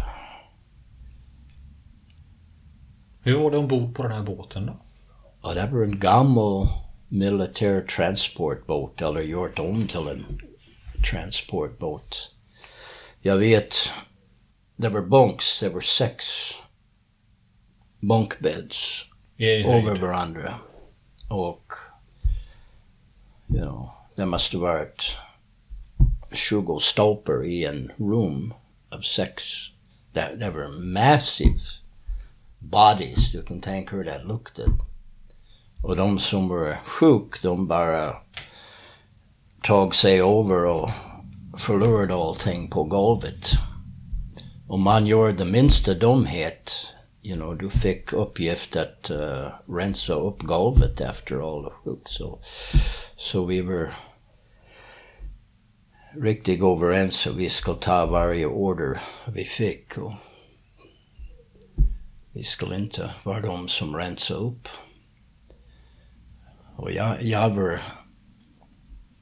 Hur 3.22 3.38
var 3.38 3.50
det 3.50 3.56
ombord 3.56 3.94
på 3.94 4.02
den 4.02 4.12
här 4.12 4.22
båten 4.22 4.66
då? 4.66 4.76
Ja, 5.42 5.54
det 5.54 5.66
var 5.72 5.82
en 5.82 6.00
gammal 6.00 6.68
militär 7.08 7.80
transportbåt 7.80 9.02
eller 9.02 9.20
gjort 9.20 9.58
om 9.58 9.86
till 9.86 10.08
en 10.08 10.24
transportbåt. 11.10 12.34
Jag 13.20 13.36
vet, 13.36 13.74
det 14.76 14.88
var 14.88 15.02
bunks, 15.02 15.60
det 15.60 15.68
var 15.68 15.80
sex 15.80 16.24
bunkbeds 18.00 19.04
över 19.38 19.96
varandra. 19.96 20.58
Och, 21.30 21.72
you 23.48 23.60
know, 23.60 23.90
det 24.14 24.26
måste 24.26 24.56
varit 24.56 25.16
20 26.32 26.78
stolpar 26.78 27.44
i 27.44 27.64
en 27.64 27.92
rum 27.96 28.54
av 28.90 29.00
sex. 29.00 29.42
Det, 30.12 30.36
det 30.36 30.50
var 30.50 30.68
massive 30.68 31.60
bodies, 32.58 33.32
du 33.32 33.42
kan 33.42 33.60
tänka 33.60 33.96
hur 33.96 34.04
det 34.04 34.22
luktade. 34.22 34.72
Och 35.82 35.96
de 35.96 36.18
som 36.18 36.48
var 36.48 36.80
sjuka, 36.84 37.38
de 37.42 37.66
bara 37.66 38.16
tog 39.62 39.94
sig 39.94 40.20
över 40.20 40.64
och 40.64 40.90
förlorade 41.58 42.14
allting 42.14 42.70
på 42.70 42.84
golvet. 42.84 43.50
Om 44.68 44.82
man 44.82 45.06
gör 45.06 45.32
det 45.32 45.44
minsta 45.44 45.94
dumhet, 45.94 46.72
you 47.22 47.36
know, 47.36 47.56
du 47.56 47.70
fick 47.70 48.12
uppgift 48.12 48.76
att 48.76 49.10
uh, 49.10 49.46
rensa 49.68 50.14
upp 50.14 50.42
golvet 50.42 51.00
efter 51.00 51.56
alla 51.56 51.70
sjuk. 51.70 52.02
Så, 52.04 52.38
så 53.16 53.44
vi 53.44 53.60
var 53.60 53.94
riktigt 56.22 56.62
överens 56.62 57.26
att 57.26 57.36
vi 57.36 57.48
skulle 57.48 57.78
ta 57.78 58.06
varje 58.06 58.46
order 58.46 59.00
vi 59.26 59.44
fick. 59.44 59.98
Och 59.98 60.12
vi 62.32 62.42
skulle 62.42 62.76
inte 62.76 63.10
vara 63.24 63.40
de 63.40 63.68
som 63.68 63.96
rensade 63.96 64.40
upp. 64.40 64.68
Och 66.76 66.92
jag, 66.92 67.22
jag 67.22 67.50
var 67.50 68.01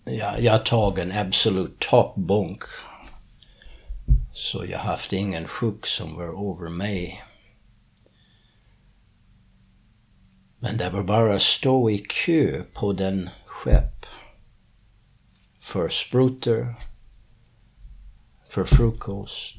jag, 0.05 0.41
jag 0.41 0.65
tog 0.65 0.99
en 0.99 1.13
absolut 1.13 1.79
toppbunk. 1.79 2.63
Så 4.33 4.65
jag 4.65 4.79
haft 4.79 5.13
ingen 5.13 5.49
sjuk 5.49 5.87
som 5.87 6.17
var 6.17 6.25
över 6.25 6.71
mig. 6.71 7.25
Men 10.59 10.77
det 10.77 10.91
var 10.91 11.03
bara 11.03 11.35
att 11.35 11.43
stå 11.43 11.91
i 11.91 11.99
kö 11.99 12.63
på 12.75 12.93
den 12.93 13.31
skepp. 13.47 14.07
För 15.61 15.89
sprutor, 15.89 16.75
för 18.49 18.65
frukost, 18.65 19.57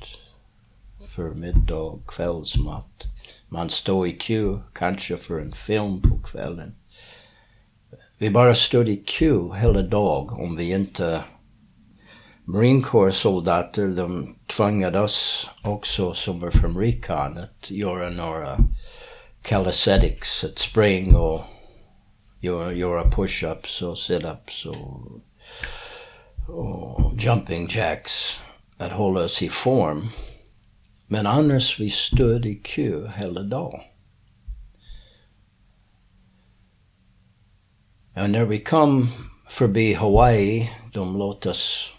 för 1.15 1.33
middag, 1.33 1.99
kvällsmat. 2.07 3.03
Man 3.49 3.69
står 3.69 4.07
i 4.07 4.17
kö, 4.17 4.59
kanske 4.73 5.17
för 5.17 5.39
en 5.39 5.51
film 5.51 6.01
på 6.01 6.19
kvällen. 6.23 6.75
Vi 8.21 8.29
bara 8.29 8.55
stod 8.55 8.89
i 8.89 8.95
kö 8.95 9.53
hela 9.53 9.81
dag 9.81 10.39
om 10.39 10.55
vi 10.55 10.71
inte... 10.71 11.23
Marine 12.45 12.81
Corps 12.81 13.15
soldater, 13.15 13.87
de 13.87 14.35
tvingade 14.47 14.99
oss 14.99 15.49
också 15.63 16.13
som 16.13 16.39
var 16.39 16.51
från 16.51 16.77
Recon 16.77 17.37
att 17.37 17.71
göra 17.71 18.09
några 18.09 18.57
calisthenics, 19.41 20.43
att 20.43 20.59
springa 20.59 21.17
och 21.17 21.41
göra, 22.39 22.73
göra 22.73 23.03
push-ups 23.03 23.83
och 23.83 23.95
sit-ups 23.95 24.65
och, 24.67 25.21
och 26.55 27.13
jumping 27.17 27.67
jacks. 27.69 28.39
Att 28.77 28.91
hålla 28.91 29.23
oss 29.23 29.41
i 29.41 29.49
form. 29.49 30.07
Men 31.07 31.27
annars 31.27 31.79
vi 31.79 31.89
stod 31.89 32.45
i 32.45 32.55
kö 32.55 33.11
hela 33.15 33.41
dagen. 33.41 33.81
Och 38.13 38.29
när 38.29 38.45
vi 38.45 38.59
kom 38.59 39.07
förbi 39.49 39.93
Hawaii, 39.93 40.71
de 40.93 41.17
låt 41.17 41.45
oss 41.45 41.89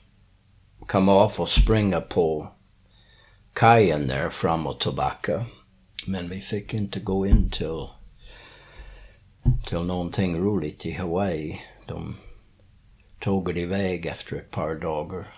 komma 0.86 1.12
av 1.12 1.32
och 1.38 1.48
springa 1.48 2.00
på 2.00 2.48
kajen 3.52 4.06
där 4.08 4.30
fram 4.30 4.66
och 4.66 4.80
tillbaka. 4.80 5.44
Men 6.06 6.28
vi 6.28 6.40
fick 6.40 6.74
inte 6.74 7.00
gå 7.00 7.26
in 7.26 7.50
till, 7.50 7.86
till 9.66 9.78
någonting 9.78 10.38
roligt 10.38 10.86
i 10.86 10.92
Hawaii. 10.92 11.60
De 11.86 12.16
tog 13.20 13.54
det 13.54 13.60
iväg 13.60 14.06
efter 14.06 14.36
ett 14.36 14.50
par 14.50 14.74
dagar. 14.74 15.34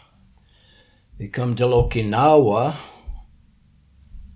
Vi 1.18 1.28
till 1.56 1.64
Okinawa 1.64 2.74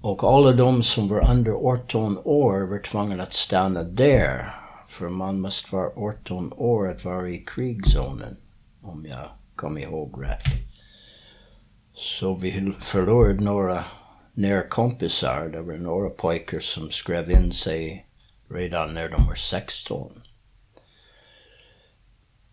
och 0.03 0.25
alla 0.25 0.53
de 0.53 0.83
som 0.83 1.09
var 1.09 1.31
under 1.31 1.53
18 1.53 2.19
år 2.19 2.61
var 2.61 2.79
tvungna 2.79 3.23
att 3.23 3.33
stanna 3.33 3.83
där 3.83 4.58
för 4.89 5.09
man 5.09 5.41
måste 5.41 5.77
vara 5.77 5.91
18 5.97 6.53
år 6.53 6.91
att 6.91 7.05
vara 7.05 7.29
i 7.29 7.39
krigszonen. 7.39 8.37
Om 8.83 9.07
jag 9.07 9.29
kommer 9.57 9.81
ihåg 9.81 10.23
rätt. 10.23 10.45
Så 11.95 12.35
vi 12.35 12.73
förlorade 12.81 13.45
några 13.45 13.85
närkompisar. 14.33 15.49
Det 15.49 15.63
var 15.63 15.75
några 15.75 16.11
pojkar 16.11 16.61
som 16.61 16.91
skrev 16.91 17.31
in 17.31 17.53
sig 17.53 18.07
redan 18.49 18.95
när 18.95 19.09
de 19.09 19.27
var 19.27 19.35
16. 19.35 20.23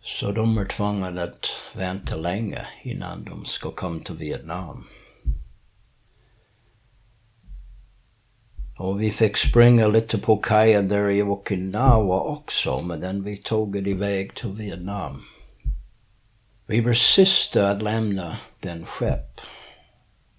Så 0.02 0.32
de 0.32 0.56
var 0.56 0.66
tvungna 0.66 1.24
att 1.24 1.46
vänta 1.76 2.16
länge 2.16 2.68
innan 2.84 3.24
de 3.24 3.46
skulle 3.46 3.74
komma 3.74 4.00
till 4.00 4.16
Vietnam. 4.16 4.88
Och 8.86 9.02
vi 9.02 9.12
fick 9.12 9.38
springa 9.38 9.88
lite 9.88 10.18
på 10.18 10.38
kajen 10.38 10.88
där 10.88 11.10
i 11.10 11.24
Okinawa 11.24 12.20
också, 12.20 12.82
men 12.82 13.00
den 13.00 13.24
vi 13.24 13.38
tog 13.38 13.84
det 13.84 13.90
iväg 13.90 14.36
till 14.36 14.50
Vietnam. 14.50 15.24
Vi 16.66 16.82
var 16.82 16.94
sista 16.94 17.70
att 17.70 17.82
lämna 17.82 18.38
den 18.60 18.86
skepp. 18.86 19.42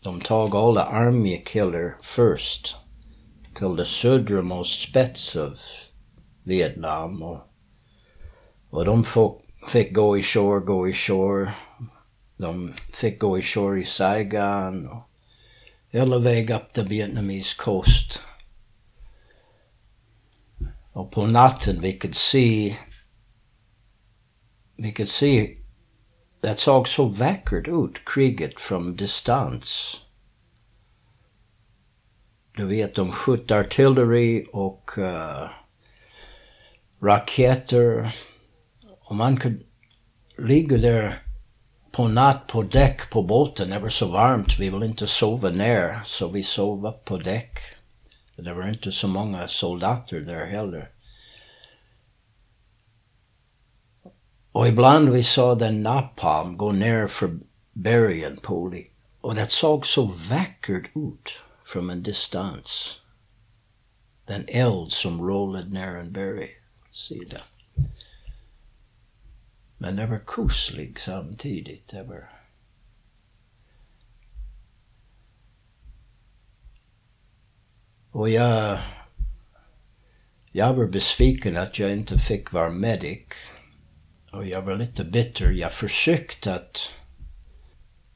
De 0.00 0.20
tog 0.20 0.56
alla 0.56 0.84
armékillar 0.84 1.96
först 2.02 2.76
till 3.54 3.76
det 3.76 3.84
södra 3.84 4.24
södramost 4.24 4.82
spets 4.82 5.36
av 5.36 5.58
Vietnam 6.42 7.22
och, 7.22 7.40
och 8.70 8.84
de 8.84 9.04
fick 9.68 9.94
gå 9.94 10.18
i 10.18 10.22
shore, 10.22 10.60
gå 10.60 10.88
i 10.88 10.92
shore. 10.92 11.52
De 12.36 12.72
fick 12.92 13.18
gå 13.18 13.38
i 13.38 13.42
shore 13.42 13.80
i 13.80 13.84
Saigon 13.84 14.88
och 14.88 15.10
hela 15.90 16.18
vägen 16.18 16.56
upp 16.56 16.72
till 16.72 16.88
Vietnamese 16.88 17.56
coast. 17.58 18.20
Och 20.96 21.10
på 21.10 21.26
natten 21.26 21.80
vi 21.80 21.92
kunde 21.92 22.16
se, 22.16 22.76
vi 24.76 24.92
kunde 24.92 25.10
se, 25.10 25.56
det 26.40 26.58
såg 26.58 26.88
så 26.88 27.04
vackert 27.04 27.68
ut, 27.68 28.04
kriget 28.06 28.60
från 28.60 28.96
distans. 28.96 30.00
du 32.56 32.66
vet, 32.66 32.94
de 32.94 33.12
sköt 33.12 33.50
artilleri 33.50 34.46
och 34.52 34.90
uh, 34.98 35.48
raketer. 37.02 38.16
Och 39.00 39.16
man 39.16 39.36
kunde 39.36 39.64
ligga 40.38 40.76
där 40.76 41.22
på 41.92 42.08
natt 42.08 42.46
på 42.46 42.62
däck 42.62 43.10
på 43.10 43.22
båten. 43.22 43.70
Det 43.70 43.78
var 43.78 43.88
så 43.88 44.08
varmt, 44.08 44.58
vi 44.58 44.70
ville 44.70 44.86
inte 44.86 45.06
sova 45.06 45.50
ner, 45.50 46.00
så 46.04 46.28
vi 46.28 46.42
sov 46.42 46.86
upp 46.86 47.04
på 47.04 47.18
däck. 47.18 47.75
Det 48.36 48.54
var 48.54 48.68
inte 48.68 48.92
så 48.92 49.08
många 49.08 49.48
soldater 49.48 50.20
där 50.20 50.46
heller. 50.46 50.90
Och 54.52 54.68
ibland 54.68 55.08
vi 55.08 55.22
såg 55.22 55.58
den 55.58 55.82
napalm 55.82 56.56
gå 56.56 56.72
ner 56.72 57.06
för 57.06 57.38
bergen 57.72 58.36
på 58.42 58.74
och 59.20 59.34
det 59.34 59.50
såg 59.50 59.86
så 59.86 60.04
vackert 60.04 60.96
ut 60.96 61.42
från 61.64 61.90
en 61.90 62.02
distans. 62.02 63.00
Den 64.24 64.44
eld 64.48 64.92
som 64.92 65.22
rullade 65.22 65.68
ner 65.68 65.94
en 65.94 66.12
bergssida. 66.12 67.40
Men 69.78 69.96
det 69.96 70.06
var 70.06 70.20
kusligt 70.26 71.00
samtidigt. 71.00 71.88
Det 71.88 72.02
var 72.02 72.35
Och 78.16 78.30
jag, 78.30 78.78
jag 80.52 80.74
var 80.74 80.86
besviken 80.86 81.56
att 81.56 81.78
jag 81.78 81.92
inte 81.92 82.18
fick 82.18 82.52
vara 82.52 82.70
medic. 82.70 83.26
Och 84.32 84.46
jag 84.46 84.62
var 84.62 84.74
lite 84.74 85.04
bitter. 85.04 85.50
Jag 85.50 85.72
försökte 85.72 86.54
att 86.54 86.92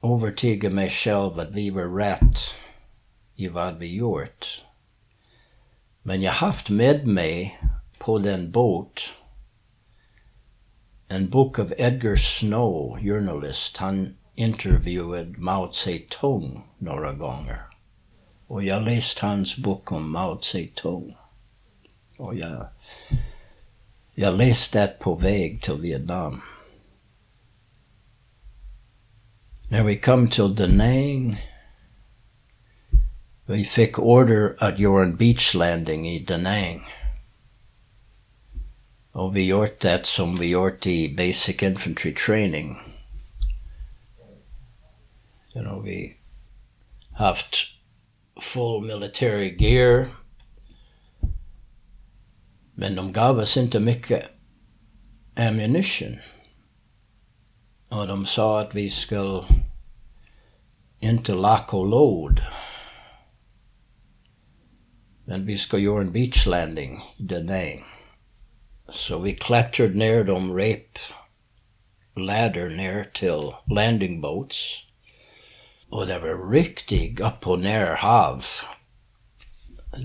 övertyga 0.03 0.71
mig 0.71 0.91
själv 0.91 1.39
att 1.39 1.55
vi 1.55 1.71
var 1.71 1.99
rätt 1.99 2.39
i 3.35 3.49
vad 3.49 3.79
vi 3.79 3.97
gjort. 3.97 4.63
Men 6.03 6.23
jag 6.23 6.33
haft 6.33 6.71
med 6.71 7.07
mig 7.07 7.61
på 7.99 8.19
den 8.19 8.51
båt 8.51 9.01
en 11.09 11.31
bok 11.31 11.59
av 11.59 11.75
Edgar 11.79 12.17
Snow, 12.17 12.99
journalist. 13.01 13.77
Han 13.77 14.17
intervjuade 14.35 15.35
Mao 15.39 15.73
Zedong 15.73 16.65
några 16.79 17.13
gånger. 17.13 17.70
Och 18.51 18.65
jag 18.65 18.83
läste 18.83 19.27
hans 19.27 19.57
bok 19.57 19.93
om 19.93 20.13
Mao 20.13 20.41
Zedong. 20.43 21.17
Och 22.17 22.35
jag, 22.35 22.67
jag 24.15 24.35
läste 24.35 24.81
det 24.81 24.99
på 24.99 25.15
väg 25.15 25.63
till 25.63 25.75
Vietnam. 25.75 26.43
När 29.71 29.83
vi 29.85 29.99
kom 29.99 30.29
till 30.29 30.55
Da 30.55 30.67
Nang, 30.67 31.41
vi 33.47 33.65
fick 33.65 33.99
order 33.99 34.57
att 34.59 34.79
göra 34.79 35.05
en 35.05 35.17
beach 35.17 35.55
landing 35.55 36.09
i 36.09 36.25
Da 36.25 36.37
Nang. 36.37 36.89
Och 39.13 39.37
vi 39.37 39.47
gjort 39.47 39.81
det 39.81 40.07
som 40.07 40.39
vi 40.39 40.47
gjort 40.47 40.87
i 40.87 41.17
Basic 41.17 41.63
Infantry 41.63 42.15
Training. 42.15 42.77
You 45.55 45.65
know, 45.65 45.83
vi 45.83 46.17
haft 47.13 47.80
full 48.41 48.81
military 48.83 49.57
gear. 49.59 50.09
Men 52.75 52.95
de 52.95 53.13
gav 53.13 53.39
oss 53.39 53.57
inte 53.57 53.81
mycket 53.81 54.31
ammunition. 55.37 56.19
Och 57.89 58.07
de 58.07 58.27
sa 58.27 58.61
att 58.61 58.75
vi 58.75 58.91
skulle 58.91 59.45
inte 61.01 61.35
lacka 61.35 61.77
och 61.77 61.87
load. 61.87 62.41
Men 65.25 65.47
vi 65.47 65.59
ska 65.59 65.79
göra 65.79 66.01
en 66.01 66.13
beach 66.13 66.47
landing 66.47 67.01
i 67.17 67.23
Da 67.23 67.39
Nang. 67.39 67.85
Så 68.93 69.19
vi 69.19 69.35
klättrade 69.35 69.95
ner 69.95 70.25
de 70.25 70.57
rep 70.57 70.99
ladder 72.17 72.69
ner 72.69 73.11
till 73.13 73.75
landing 73.75 74.21
boats. 74.21 74.87
Och 75.91 76.07
det 76.07 76.19
var 76.19 76.51
riktigt 76.51 77.21
upp 77.21 77.47
och 77.47 77.59
ner 77.59 77.97
hav. 77.97 78.45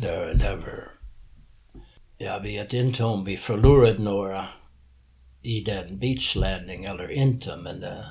Det, 0.02 0.34
det 0.34 0.56
var... 0.56 0.92
Jag 2.18 2.40
vet 2.40 2.74
inte 2.74 3.04
om 3.04 3.26
vi 3.26 3.38
förlorade 3.38 4.04
några 4.04 4.48
i 5.42 5.62
den 5.62 6.00
beachlanding 6.00 6.86
eller 6.86 7.12
inte, 7.12 7.58
men 7.58 7.80
det, 7.80 8.06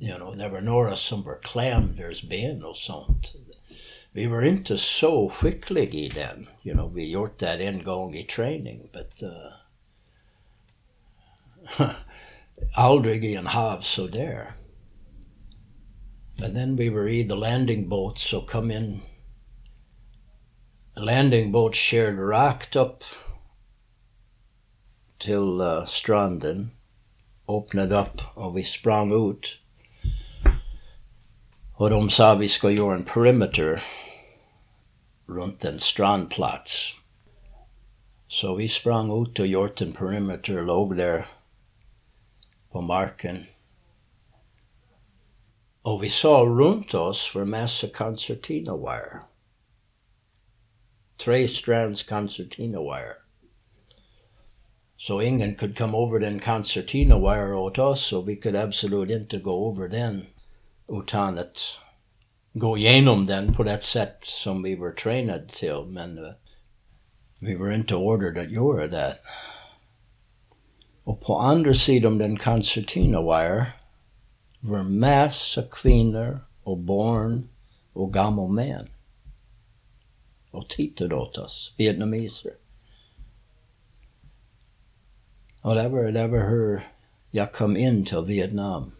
you 0.00 0.16
know, 0.16 0.36
det 0.36 0.48
var 0.48 0.60
några 0.60 0.96
som 0.96 1.22
var 1.22 1.38
klämders 1.42 2.22
ben 2.22 2.64
och 2.64 2.76
sånt. 2.76 3.34
Vi 4.12 4.26
var 4.26 4.42
inte 4.42 4.78
så 4.78 5.28
skickliga 5.28 5.92
i 5.92 6.08
den. 6.08 6.48
You 6.62 6.74
know, 6.74 6.94
vi 6.94 7.10
gjort 7.10 7.38
det 7.38 7.66
en 7.66 7.84
gång 7.84 8.14
i 8.14 8.24
träning, 8.24 8.88
but 8.92 9.22
uh, 9.22 9.52
aldrig 12.76 13.24
i 13.24 13.36
en 13.36 13.46
hav 13.46 13.80
så 13.80 14.06
där. 14.06 14.57
And 16.42 16.54
then 16.54 16.76
we 16.76 16.88
were 16.88 17.08
in 17.08 17.28
the 17.28 17.36
landing 17.36 17.88
boat, 17.88 18.18
so 18.18 18.40
come 18.40 18.70
in. 18.70 19.02
The 20.94 21.02
landing 21.02 21.52
boat 21.52 21.74
shared 21.74 22.18
rocked 22.18 22.76
up 22.76 23.02
till 25.18 25.60
uh, 25.60 25.84
stranden, 25.84 26.70
öppnade 27.48 27.92
up, 27.92 28.20
och 28.36 28.54
we 28.54 28.62
sprang 28.62 29.12
out. 29.12 29.58
Och 31.74 31.90
de 31.90 32.10
sa 32.10 32.34
vi 32.34 32.48
ska 32.48 32.70
göra 32.70 32.94
en 32.94 33.04
perimeter 33.04 33.82
runt 35.26 35.64
en 35.64 35.80
strandplats. 35.80 36.94
Så 38.28 38.54
vi 38.54 38.68
sprang 38.68 39.22
ut 39.22 39.38
och 39.38 39.46
gjort 39.46 39.80
en 39.80 39.92
perimeter, 39.92 40.62
låg 40.62 40.96
där 40.96 41.26
på 42.70 42.80
marken. 42.80 43.46
Och 45.88 46.02
vi 46.02 46.08
såg 46.08 46.60
runt 46.60 46.94
oss 46.94 47.34
var 47.34 47.44
massa 47.44 47.88
concertina 47.88 48.76
wire. 48.76 49.20
Tre 51.24 51.48
strands 51.48 52.02
concertina 52.02 52.80
wire. 52.80 53.14
Så 54.96 55.22
ingen 55.22 55.54
kunde 55.54 55.74
komma 55.74 56.06
över 56.06 56.18
den 56.18 56.40
concertina 56.40 57.18
wire 57.18 57.54
åt 57.54 57.78
oss 57.78 58.12
och 58.12 58.28
vi 58.28 58.36
kunde 58.36 58.62
absolut 58.62 59.10
inte 59.10 59.38
gå 59.38 59.72
över 59.72 59.88
den 59.88 60.26
utan 60.88 61.38
att 61.38 61.58
gå 62.52 62.76
igenom 62.78 63.26
den 63.26 63.54
på 63.54 63.62
det 63.62 63.82
sätt 63.82 64.18
som 64.22 64.62
vi 64.62 64.76
var 64.76 64.90
tränade 64.90 65.48
till. 65.48 65.84
Men 65.86 66.18
uh, 66.18 66.30
vi 67.38 67.54
var 67.54 67.72
inte 67.72 67.94
ordered 67.94 68.38
att 68.38 68.50
göra 68.50 68.86
det. 68.88 69.16
Och 71.04 71.20
på 71.20 71.36
andra 71.36 71.74
sidan 71.74 72.18
den 72.18 72.38
concertina 72.38 73.22
wire 73.22 73.77
var 74.60 74.82
massa 74.82 75.62
kvinnor 75.62 76.38
och 76.62 76.78
barn 76.78 77.48
och 77.92 78.12
gamla 78.12 78.48
män. 78.48 78.88
Och 80.50 80.68
tittade 80.68 81.14
åt 81.14 81.38
oss, 81.38 81.74
vietnameser. 81.76 82.52
Och 85.60 85.74
det 85.74 85.88
var, 85.88 86.02
det 86.02 86.26
var 86.26 86.48
hur 86.48 86.88
jag 87.30 87.52
kom 87.52 87.76
in 87.76 88.04
till 88.04 88.24
Vietnam. 88.26 88.92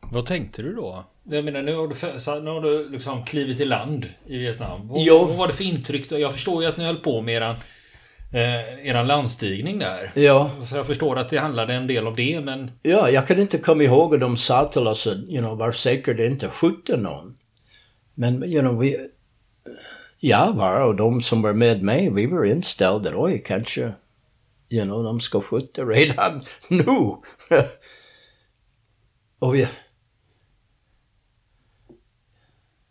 Vad 0.00 0.26
tänkte 0.26 0.62
du 0.62 0.74
då? 0.74 1.04
Jag 1.22 1.44
menar, 1.44 1.62
nu 1.62 1.74
har 1.74 1.88
du, 1.88 2.40
nu 2.42 2.50
har 2.50 2.60
du 2.60 2.88
liksom 2.88 3.24
klivit 3.24 3.60
i 3.60 3.64
land 3.64 4.06
i 4.26 4.38
Vietnam. 4.38 4.88
Vad, 4.88 5.06
vad 5.06 5.36
var 5.36 5.46
det 5.46 5.52
för 5.52 5.64
intryck? 5.64 6.12
Jag 6.12 6.32
förstår 6.32 6.62
ju 6.62 6.68
att 6.68 6.76
ni 6.76 6.84
höll 6.84 6.96
på 6.96 7.22
med 7.22 7.34
eran 7.34 7.56
eh, 8.36 8.88
eran 8.88 9.06
landstigning 9.06 9.78
där. 9.78 10.12
Ja. 10.14 10.50
Så 10.64 10.76
jag 10.76 10.86
förstår 10.86 11.18
att 11.18 11.28
det 11.28 11.38
handlade 11.38 11.74
en 11.74 11.86
del 11.86 12.06
om 12.06 12.16
det, 12.16 12.40
men... 12.40 12.70
Ja, 12.82 13.10
jag 13.10 13.26
kan 13.26 13.38
inte 13.38 13.58
komma 13.58 13.82
ihåg 13.82 14.14
att 14.14 14.20
de 14.20 14.36
sa 14.36 14.68
till 14.68 14.86
oss 14.86 15.06
att, 15.06 15.16
you 15.16 15.38
know, 15.38 15.58
var 15.58 15.72
säker 15.72 16.14
det 16.14 16.26
inte 16.26 16.50
skjuter 16.50 16.96
någon. 16.96 17.36
Men, 18.14 18.44
you 18.44 18.60
know, 18.60 18.78
vi... 18.78 19.08
Jag 20.20 20.52
var 20.52 20.80
och 20.80 20.96
de 20.96 21.22
som 21.22 21.42
var 21.42 21.52
med 21.52 21.82
mig, 21.82 22.10
vi 22.10 22.26
var 22.26 22.44
inställda, 22.44 23.12
oj, 23.14 23.42
kanske, 23.46 23.92
you 24.68 24.84
know, 24.84 25.04
de 25.04 25.20
ska 25.20 25.40
skjuta 25.40 25.82
redan 25.82 26.44
nu. 26.68 26.84
och 29.38 29.54
vi... 29.54 29.68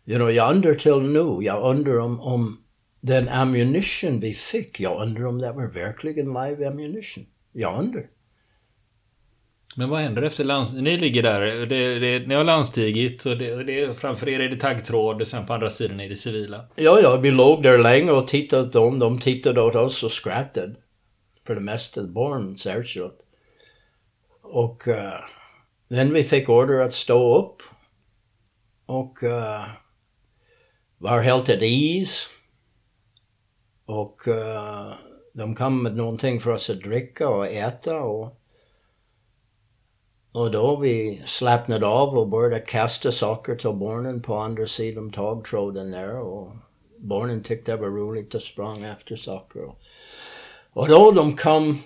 You 0.08 0.18
know, 0.18 0.30
jag 0.30 0.54
undrar 0.54 0.74
till 0.74 1.00
nu, 1.00 1.44
jag 1.44 1.70
undrar 1.70 1.98
om, 1.98 2.20
om 2.20 2.65
den 3.00 3.28
ammunition 3.28 4.20
vi 4.20 4.34
fick, 4.34 4.80
jag 4.80 5.02
undrar 5.02 5.26
om 5.26 5.38
det 5.38 5.52
var 5.52 5.66
verkligen 5.66 6.26
live 6.26 6.68
ammunition. 6.68 7.26
Jag 7.52 7.78
undrar. 7.78 8.06
Men 9.78 9.88
vad 9.88 10.00
händer 10.00 10.22
efter 10.22 10.44
landstigningen? 10.44 10.94
Ni 10.94 11.00
ligger 11.00 11.22
där, 11.22 11.66
det, 11.66 11.98
det, 11.98 12.26
ni 12.26 12.34
har 12.34 12.44
landstigit 12.44 13.26
och 13.26 13.38
det, 13.38 13.64
det, 13.64 13.94
framför 13.94 14.28
er 14.28 14.40
är 14.40 14.48
det 14.48 14.60
taggtråd 14.60 15.20
och 15.20 15.26
sen 15.26 15.46
på 15.46 15.52
andra 15.52 15.70
sidan 15.70 16.00
är 16.00 16.08
det 16.08 16.16
civila. 16.16 16.68
Ja, 16.74 17.00
ja, 17.02 17.16
vi 17.16 17.30
låg 17.30 17.62
där 17.62 17.78
länge 17.78 18.10
och 18.10 18.28
tittade 18.28 18.62
åt 18.62 18.72
dem. 18.72 18.98
De 18.98 19.18
tittade 19.18 19.60
åt 19.60 19.74
oss 19.74 20.02
och 20.02 20.10
skrattade. 20.10 20.74
För 21.46 21.54
det 21.54 21.60
mesta, 21.60 22.02
barn 22.02 22.56
särskilt. 22.56 23.26
Och 24.42 24.88
uh, 24.88 26.12
vi 26.12 26.22
fick 26.22 26.48
order 26.48 26.80
att 26.80 26.92
stå 26.92 27.38
upp. 27.38 27.62
Och 28.86 29.22
uh, 29.22 29.64
var 30.98 31.22
helt 31.22 31.48
ett 31.48 31.62
is. 31.62 32.28
Och 33.86 34.28
uh, 34.28 34.92
de 35.32 35.54
kom 35.54 35.82
med 35.82 35.96
någonting 35.96 36.40
för 36.40 36.50
oss 36.50 36.70
att 36.70 36.80
dricka 36.80 37.28
och 37.28 37.46
äta 37.46 38.00
och 38.00 38.40
och 40.36 40.50
då 40.50 40.76
vi 40.76 41.22
slappnade 41.26 41.86
av 41.86 42.18
och 42.18 42.28
började 42.28 42.60
kasta 42.60 43.12
saker 43.12 43.56
till 43.56 43.72
barnen 43.72 44.22
på 44.22 44.36
andra 44.36 44.66
sidan 44.66 45.10
tagtråden 45.10 45.90
där 45.90 46.20
och 46.20 46.52
barnen 46.98 47.42
tyckte 47.42 47.72
det 47.72 47.76
var 47.76 47.88
roligt 47.88 48.34
och 48.34 48.42
sprang 48.42 48.84
efter 48.84 49.16
saker. 49.16 49.64
Och, 49.64 49.78
och 50.72 50.88
då 50.88 51.10
de 51.12 51.36
kom 51.36 51.78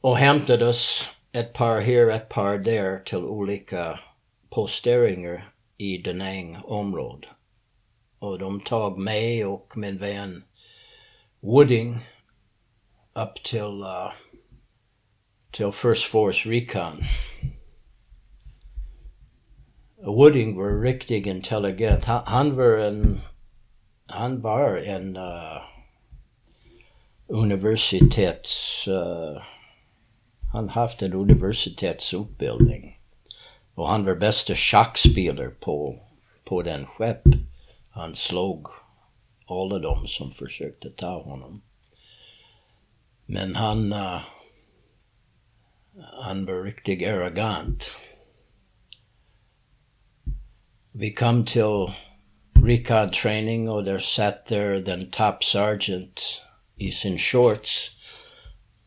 och 0.00 0.16
hämtade 0.16 0.66
oss 0.66 1.10
ett 1.32 1.52
par 1.52 1.80
här, 1.80 2.10
ett 2.10 2.28
par 2.28 2.58
där 2.58 2.98
till 2.98 3.18
olika 3.18 4.00
posteringar 4.50 5.52
i 5.76 5.98
Denäng 5.98 6.58
område. 6.64 7.28
Och 8.18 8.38
de 8.38 8.60
tog 8.60 8.98
mig 8.98 9.44
och 9.44 9.72
min 9.76 9.96
vän 9.96 10.44
Wooding 11.44 12.00
up 13.16 13.42
till, 13.42 13.82
uh, 13.82 14.12
till 15.52 15.72
First 15.72 16.04
Force 16.04 16.46
Recon. 16.46 17.02
Wooding 19.96 20.56
were 20.56 20.80
riktigt 20.80 21.26
intelligent. 21.26 22.04
Han 22.04 22.56
var 22.56 22.78
en, 22.78 23.20
han 24.06 24.40
var 24.40 24.76
en 24.76 25.16
uh, 25.16 25.62
universitets, 27.26 28.88
uh, 28.88 29.42
han 30.52 30.68
haft 30.68 31.02
en 31.02 31.12
universitetsutbildning. 31.12 32.98
Och 33.74 33.88
han 33.88 34.04
var 34.04 34.14
bästa 34.14 34.54
schackspelare 34.54 35.50
på, 35.50 35.98
på 36.44 36.62
den 36.62 36.86
skepp. 36.86 37.22
Han 37.90 38.14
slog 38.14 38.81
alla 39.52 39.78
de 39.78 40.06
som 40.06 40.32
försökte 40.32 40.90
ta 40.90 41.22
honom. 41.22 41.62
Men 43.26 43.54
han, 43.54 43.92
uh, 43.92 44.20
han 46.22 46.46
var 46.46 46.64
riktigt 46.64 47.08
arrogant. 47.08 47.90
Vi 50.92 51.12
kom 51.12 51.44
till 51.44 51.92
recon 52.64 53.10
training 53.10 53.68
och 53.68 53.84
där 53.84 53.98
satt 53.98 54.46
där 54.46 54.74
den 54.74 55.10
top 55.10 55.44
sergeant 55.44 56.20
i 56.76 56.90
sin 56.90 57.18
shorts. 57.18 57.90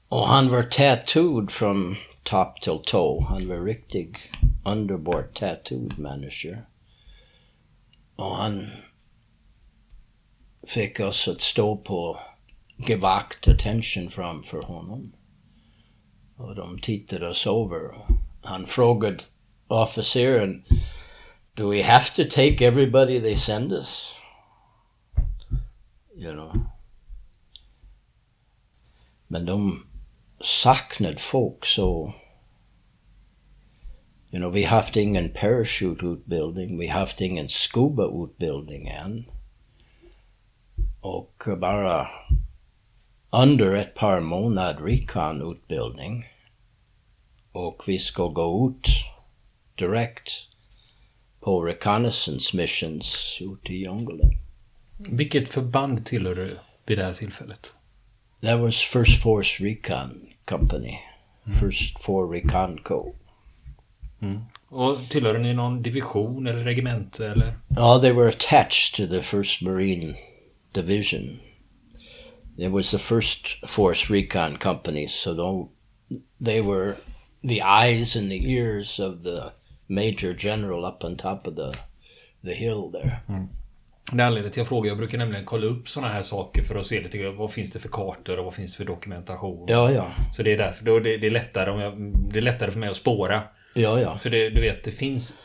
Och 0.08 0.28
han 0.28 0.50
var 0.50 0.64
tattooed 0.64 1.52
från 1.52 1.96
top 2.24 2.62
till 2.62 2.80
toe. 2.86 3.26
Han 3.30 3.48
var 3.48 3.66
riktigt 3.66 4.18
underbart 4.66 5.34
tattooed 5.34 6.00
människa. 6.00 6.58
Och 8.16 8.36
han 8.36 8.72
fick 10.68 11.00
oss 11.00 11.28
att 11.28 11.42
stå 11.42 11.78
på 11.78 12.20
gevakt 12.88 13.48
attention 13.48 14.10
framför 14.10 14.62
honom. 14.62 15.14
Och 16.38 16.56
de 16.56 16.80
tittade 16.80 17.30
oss 17.30 17.48
över. 17.48 18.06
Han 18.44 18.66
frågade 18.66 19.24
officeren, 19.68 20.64
do 21.54 21.72
we 21.72 21.84
have 21.84 22.06
to 22.16 22.24
take 22.30 22.66
everybody 22.66 23.22
they 23.22 23.36
send 23.36 23.72
us? 23.72 24.16
You 26.16 26.32
know. 26.32 26.54
Men 29.28 29.46
de 29.46 29.86
saknade 30.42 31.18
folk 31.18 31.66
så 31.66 32.14
You 34.32 34.40
know, 34.40 34.50
vi 34.50 34.64
haft 34.64 34.98
ingen 34.98 35.30
parachuteutbildning, 35.30 36.78
vi 36.78 36.88
haft 36.88 37.22
ingen 37.22 37.50
scuba-utbildning 37.50 38.88
än. 38.88 39.26
Och 41.06 41.44
bara 41.58 42.08
under 43.30 43.76
ett 43.76 43.96
par 43.96 44.20
månader 44.20 44.82
recon-utbildning. 44.82 46.26
Och 47.52 47.84
vi 47.88 48.00
ska 48.00 48.28
gå 48.28 48.70
ut 48.70 48.88
direkt 49.76 50.32
på 51.40 51.62
reconnaissance 51.62 52.58
missions 52.58 53.38
ute 53.42 53.74
i 53.74 53.78
djungeln. 53.78 54.20
Vilket 54.98 55.50
förband 55.50 56.06
tillhör 56.06 56.36
du 56.36 56.58
vid 56.86 56.98
det 56.98 57.04
här 57.04 57.14
tillfället? 57.14 57.74
That 58.42 58.60
was 58.60 58.76
First 58.76 59.22
Force 59.22 59.64
Recon 59.64 60.30
Company. 60.46 61.00
Mm. 61.46 61.60
First 61.60 62.04
Four 62.04 62.34
Recon 62.34 62.78
Co. 62.78 63.14
Mm. 64.22 64.42
Och 64.70 64.98
tillhörde 65.10 65.40
ni 65.40 65.54
någon 65.54 65.82
division 65.82 66.48
eller 66.48 66.64
regemente 66.64 67.28
eller? 67.28 67.54
Ja, 67.76 68.00
they 68.00 68.12
were 68.12 68.30
attached 68.30 68.96
to 68.96 69.08
the 69.08 69.24
First 69.24 69.62
Marine 69.62 70.16
Division. 70.76 71.40
It 72.58 72.72
was 72.72 72.92
the 72.92 72.98
first 72.98 73.68
Force 73.68 74.14
Recon 74.14 74.58
Company, 74.58 75.08
so 75.08 75.70
they 76.46 76.62
were 76.62 76.96
the 77.44 77.62
eyes 77.62 78.16
and 78.16 78.32
the 78.32 78.52
ears 78.52 79.00
of 79.00 79.24
the 79.24 79.52
Major 79.88 80.34
General 80.34 80.86
up 80.86 81.04
on 81.04 81.18
top 81.18 81.48
of 81.48 81.56
the, 81.56 81.74
the 82.44 82.54
hill 82.54 82.92
there. 82.92 83.20
Mm. 83.28 83.50
Det 84.12 84.22
är 84.22 84.26
anledningen 84.26 84.52
till 84.52 84.62
att 84.62 84.66
jag 84.66 84.68
frågar. 84.68 84.88
Jag 84.88 84.98
brukar 84.98 85.18
nämligen 85.18 85.46
kolla 85.46 85.66
upp 85.66 85.90
sådana 85.90 86.14
här 86.14 86.22
saker 86.22 86.64
för 86.64 86.76
att 86.76 86.88
se 86.88 87.04
lite 87.04 87.30
vad 87.30 87.52
finns 87.52 87.72
det 87.72 87.80
för 87.80 87.90
kartor 87.90 88.40
och 88.40 88.46
vad 88.46 88.54
finns 88.54 88.72
det 88.72 88.78
för 88.78 88.86
dokumentation. 88.86 89.66
Ja, 89.70 89.92
ja. 89.92 90.12
Så 90.34 90.44
det 90.44 90.54
är 90.54 90.58
därför 90.58 90.86
då 90.86 91.00
det, 91.00 91.18
det 91.18 91.28
är 91.28 91.32
lättare 91.32 91.72
om 91.72 91.80
jag, 91.80 92.14
det 92.32 92.40
är 92.40 92.42
lättare 92.42 92.72
för 92.72 92.80
mig 92.80 92.90
att 92.90 92.96
spåra 92.96 93.42
Ja, 93.78 94.00
ja. 94.00 94.18
För 94.18 94.30
det, 94.30 94.50
du 94.50 94.62
vet, 94.62 94.84
det 94.84 94.92
finns 94.92 95.38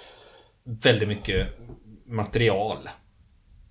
väldigt 0.65 1.09
mycket 1.09 1.49
material 2.07 2.89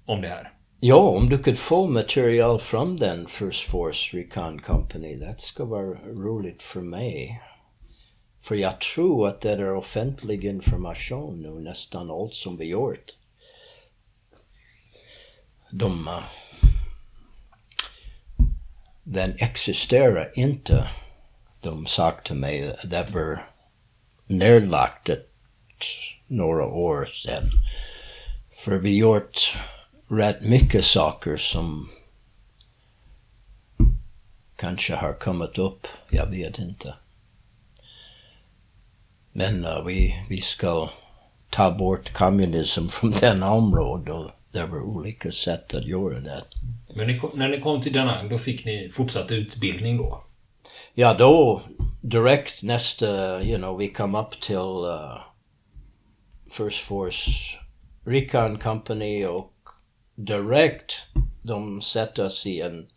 om 0.05 0.21
det 0.21 0.27
här. 0.27 0.51
Ja, 0.81 0.95
om 0.95 1.29
du 1.29 1.37
kunde 1.37 1.59
få 1.59 1.87
material 1.87 2.59
från 2.59 2.97
den 2.97 3.27
First 3.27 3.69
Force 3.69 4.17
Recon 4.17 4.61
Company, 4.61 5.15
det 5.15 5.35
skulle 5.37 5.69
vara 5.69 5.99
roligt 6.05 6.61
för 6.61 6.81
mig. 6.81 7.41
För 8.41 8.55
jag 8.55 8.81
tror 8.81 9.27
att 9.27 9.41
det 9.41 9.51
är 9.51 9.75
offentlig 9.75 10.45
information 10.45 11.41
nu, 11.41 11.49
nästan 11.49 12.11
allt 12.11 12.33
som 12.33 12.57
vi 12.57 12.65
gjort. 12.65 13.15
De... 15.71 16.07
Uh, 16.07 16.23
den 19.03 19.35
existerar 19.39 20.31
inte. 20.35 20.89
De 21.61 21.85
sa 21.85 22.11
till 22.11 22.35
mig, 22.35 22.75
det 22.83 23.07
var 23.13 23.51
nedlagt 24.27 25.09
några 26.27 26.65
år 26.65 27.05
sedan. 27.05 27.43
För 28.57 28.77
vi 28.77 28.97
gjort 28.97 29.57
rätt 30.09 30.41
mycket 30.41 30.85
saker 30.85 31.37
som 31.37 31.89
kanske 34.55 34.95
har 34.95 35.13
kommit 35.13 35.57
upp, 35.57 35.87
jag 36.09 36.25
vet 36.25 36.59
inte. 36.59 36.93
Men 39.31 39.65
uh, 39.65 39.85
vi, 39.85 40.25
vi 40.29 40.41
ska 40.41 40.89
ta 41.49 41.71
bort 41.71 42.13
kommunism 42.13 42.87
från 42.89 43.11
den 43.11 43.43
området 43.43 44.13
och 44.13 44.31
det 44.51 44.65
var 44.65 44.81
olika 44.81 45.31
sätt 45.31 45.73
att 45.73 45.85
göra 45.85 46.19
det. 46.19 46.43
Men 46.95 47.07
ni, 47.07 47.21
när 47.33 47.49
ni 47.49 47.61
kom 47.61 47.81
till 47.81 47.93
Danang, 47.93 48.29
då 48.29 48.37
fick 48.37 48.65
ni 48.65 48.89
fortsatt 48.93 49.31
utbildning 49.31 49.97
då? 49.97 50.23
Ja, 50.93 51.13
då 51.13 51.61
direkt 52.01 52.63
nästa, 52.63 53.41
you 53.43 53.57
know, 53.57 53.77
vi 53.77 53.87
kom 53.87 54.15
upp 54.15 54.41
till 54.41 54.55
uh, 54.55 55.17
First 56.51 56.83
Force 56.83 57.31
Recon 58.05 58.57
Company 58.57 59.25
och 59.25 59.53
direkt 60.25 61.05
de 61.41 61.81
satte 61.81 62.23
oss 62.23 62.45
i 62.45 62.61
en, 62.61 62.87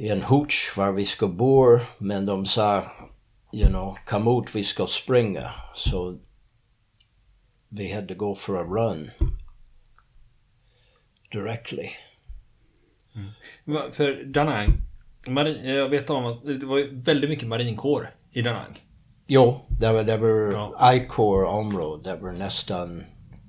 i 0.00 0.08
en 0.08 0.22
hooch 0.22 0.72
var 0.76 0.92
vi 0.92 1.04
ska 1.04 1.26
bo, 1.26 1.78
men 1.98 2.26
de 2.26 2.46
sa, 2.46 2.82
you 3.52 3.68
know, 3.68 3.96
kom 4.06 4.28
ut, 4.28 4.54
vi 4.54 4.64
ska 4.64 4.86
springa. 4.86 5.50
Så 5.74 6.18
vi 7.68 7.92
hade 7.92 8.14
gå 8.14 8.34
för 8.34 8.54
a 8.54 8.62
run 8.62 9.10
directly. 11.32 11.90
Mm. 13.14 13.92
För 13.92 14.24
Danang, 14.24 14.72
Marin, 15.26 15.64
jag 15.64 15.88
vet 15.88 16.10
om 16.10 16.26
att 16.26 16.44
det 16.44 16.66
var 16.66 17.04
väldigt 17.04 17.30
mycket 17.30 17.48
marinkår 17.48 18.14
i 18.32 18.42
Danang. 18.42 18.80
Jo, 19.26 19.60
det 19.80 19.92
var, 19.92 20.04
det 20.04 20.16
var 20.16 20.52
ja. 20.52 20.94
I-core-område. 20.94 22.10
Det 22.10 22.16
var 22.16 22.32
nästan... 22.32 23.04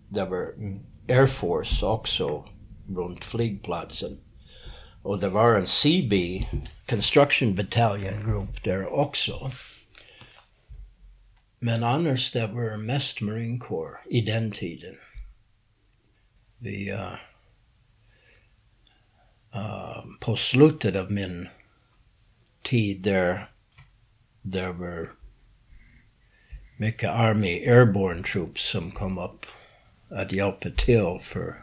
Det 0.09 0.25
var 0.25 0.53
mm. 0.57 0.94
Air 1.07 1.27
Force 1.27 1.85
också 1.85 2.45
runt 2.87 3.25
flygplatsen. 3.25 4.17
Och 5.01 5.19
det 5.19 5.29
var 5.29 5.55
en 5.55 5.67
CB, 5.67 6.45
Construction 6.85 7.55
Battalion 7.55 8.25
Group 8.25 8.63
där 8.63 8.87
också. 8.87 9.51
Men 11.59 11.83
annars 11.83 12.31
det 12.31 12.47
var 12.47 12.77
mest 12.77 13.21
Marine 13.21 13.59
Corps 13.59 13.97
i 14.09 14.21
den 14.21 14.51
tiden. 14.51 14.95
Vi... 16.57 16.91
Uh, 16.91 17.13
uh, 19.55 20.05
på 20.19 20.35
slutet 20.35 20.95
av 20.95 21.11
min 21.11 21.47
tid 22.61 23.01
där 23.01 23.49
där 24.41 24.67
var 24.67 25.11
mycket 26.77 27.09
Army 27.09 27.67
Airborne 27.67 28.23
Troops 28.23 28.69
som 28.69 28.91
kom 28.91 29.17
upp 29.17 29.45
att 30.09 30.31
hjälpa 30.31 30.69
till 30.77 31.19
för 31.21 31.55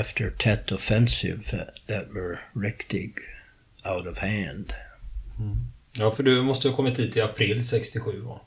after 0.00 0.30
Tet 0.30 0.72
offensive 0.72 1.42
that 1.86 2.04
were 2.14 2.38
riktigt 2.66 3.14
out 3.94 4.06
of 4.06 4.18
hand. 4.18 4.72
Ja, 5.92 6.10
för 6.10 6.22
du 6.22 6.42
måste 6.42 6.68
ha 6.68 6.76
kommit 6.76 6.98
hit 6.98 7.16
i 7.16 7.20
april 7.20 7.64
67 7.66 8.20
va? 8.20 8.40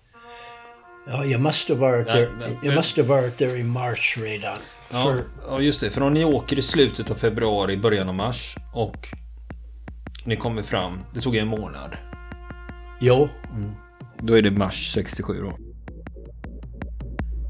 Ja, 1.08 1.26
jag 1.26 1.42
måste 1.42 1.74
ha 1.74 1.80
varit 1.80 2.08
där, 2.08 2.30
men- 2.40 2.58
jag 2.64 2.76
måste 2.76 3.02
ha 3.02 3.08
varit 3.08 3.38
där 3.38 3.56
i 3.56 3.64
mars 3.64 4.18
redan. 4.18 4.58
Ja, 4.92 5.04
För, 5.04 5.24
ja, 5.48 5.62
just 5.62 5.80
det. 5.82 5.90
För 5.90 6.02
om 6.02 6.14
ni 6.14 6.26
åker 6.26 6.60
i 6.60 6.62
slutet 6.62 7.12
av 7.12 7.16
februari, 7.16 7.78
början 7.78 8.10
av 8.10 8.16
mars 8.16 8.56
och 8.74 9.08
ni 10.26 10.36
kommer 10.36 10.62
fram, 10.62 11.00
det 11.14 11.20
tog 11.20 11.36
en 11.36 11.48
månad. 11.48 11.98
jo, 13.02 13.30
Då 14.20 14.38
är 14.38 14.42
det 14.42 14.52
mars 14.52 14.92
67 14.94 15.42
då. 15.42 15.58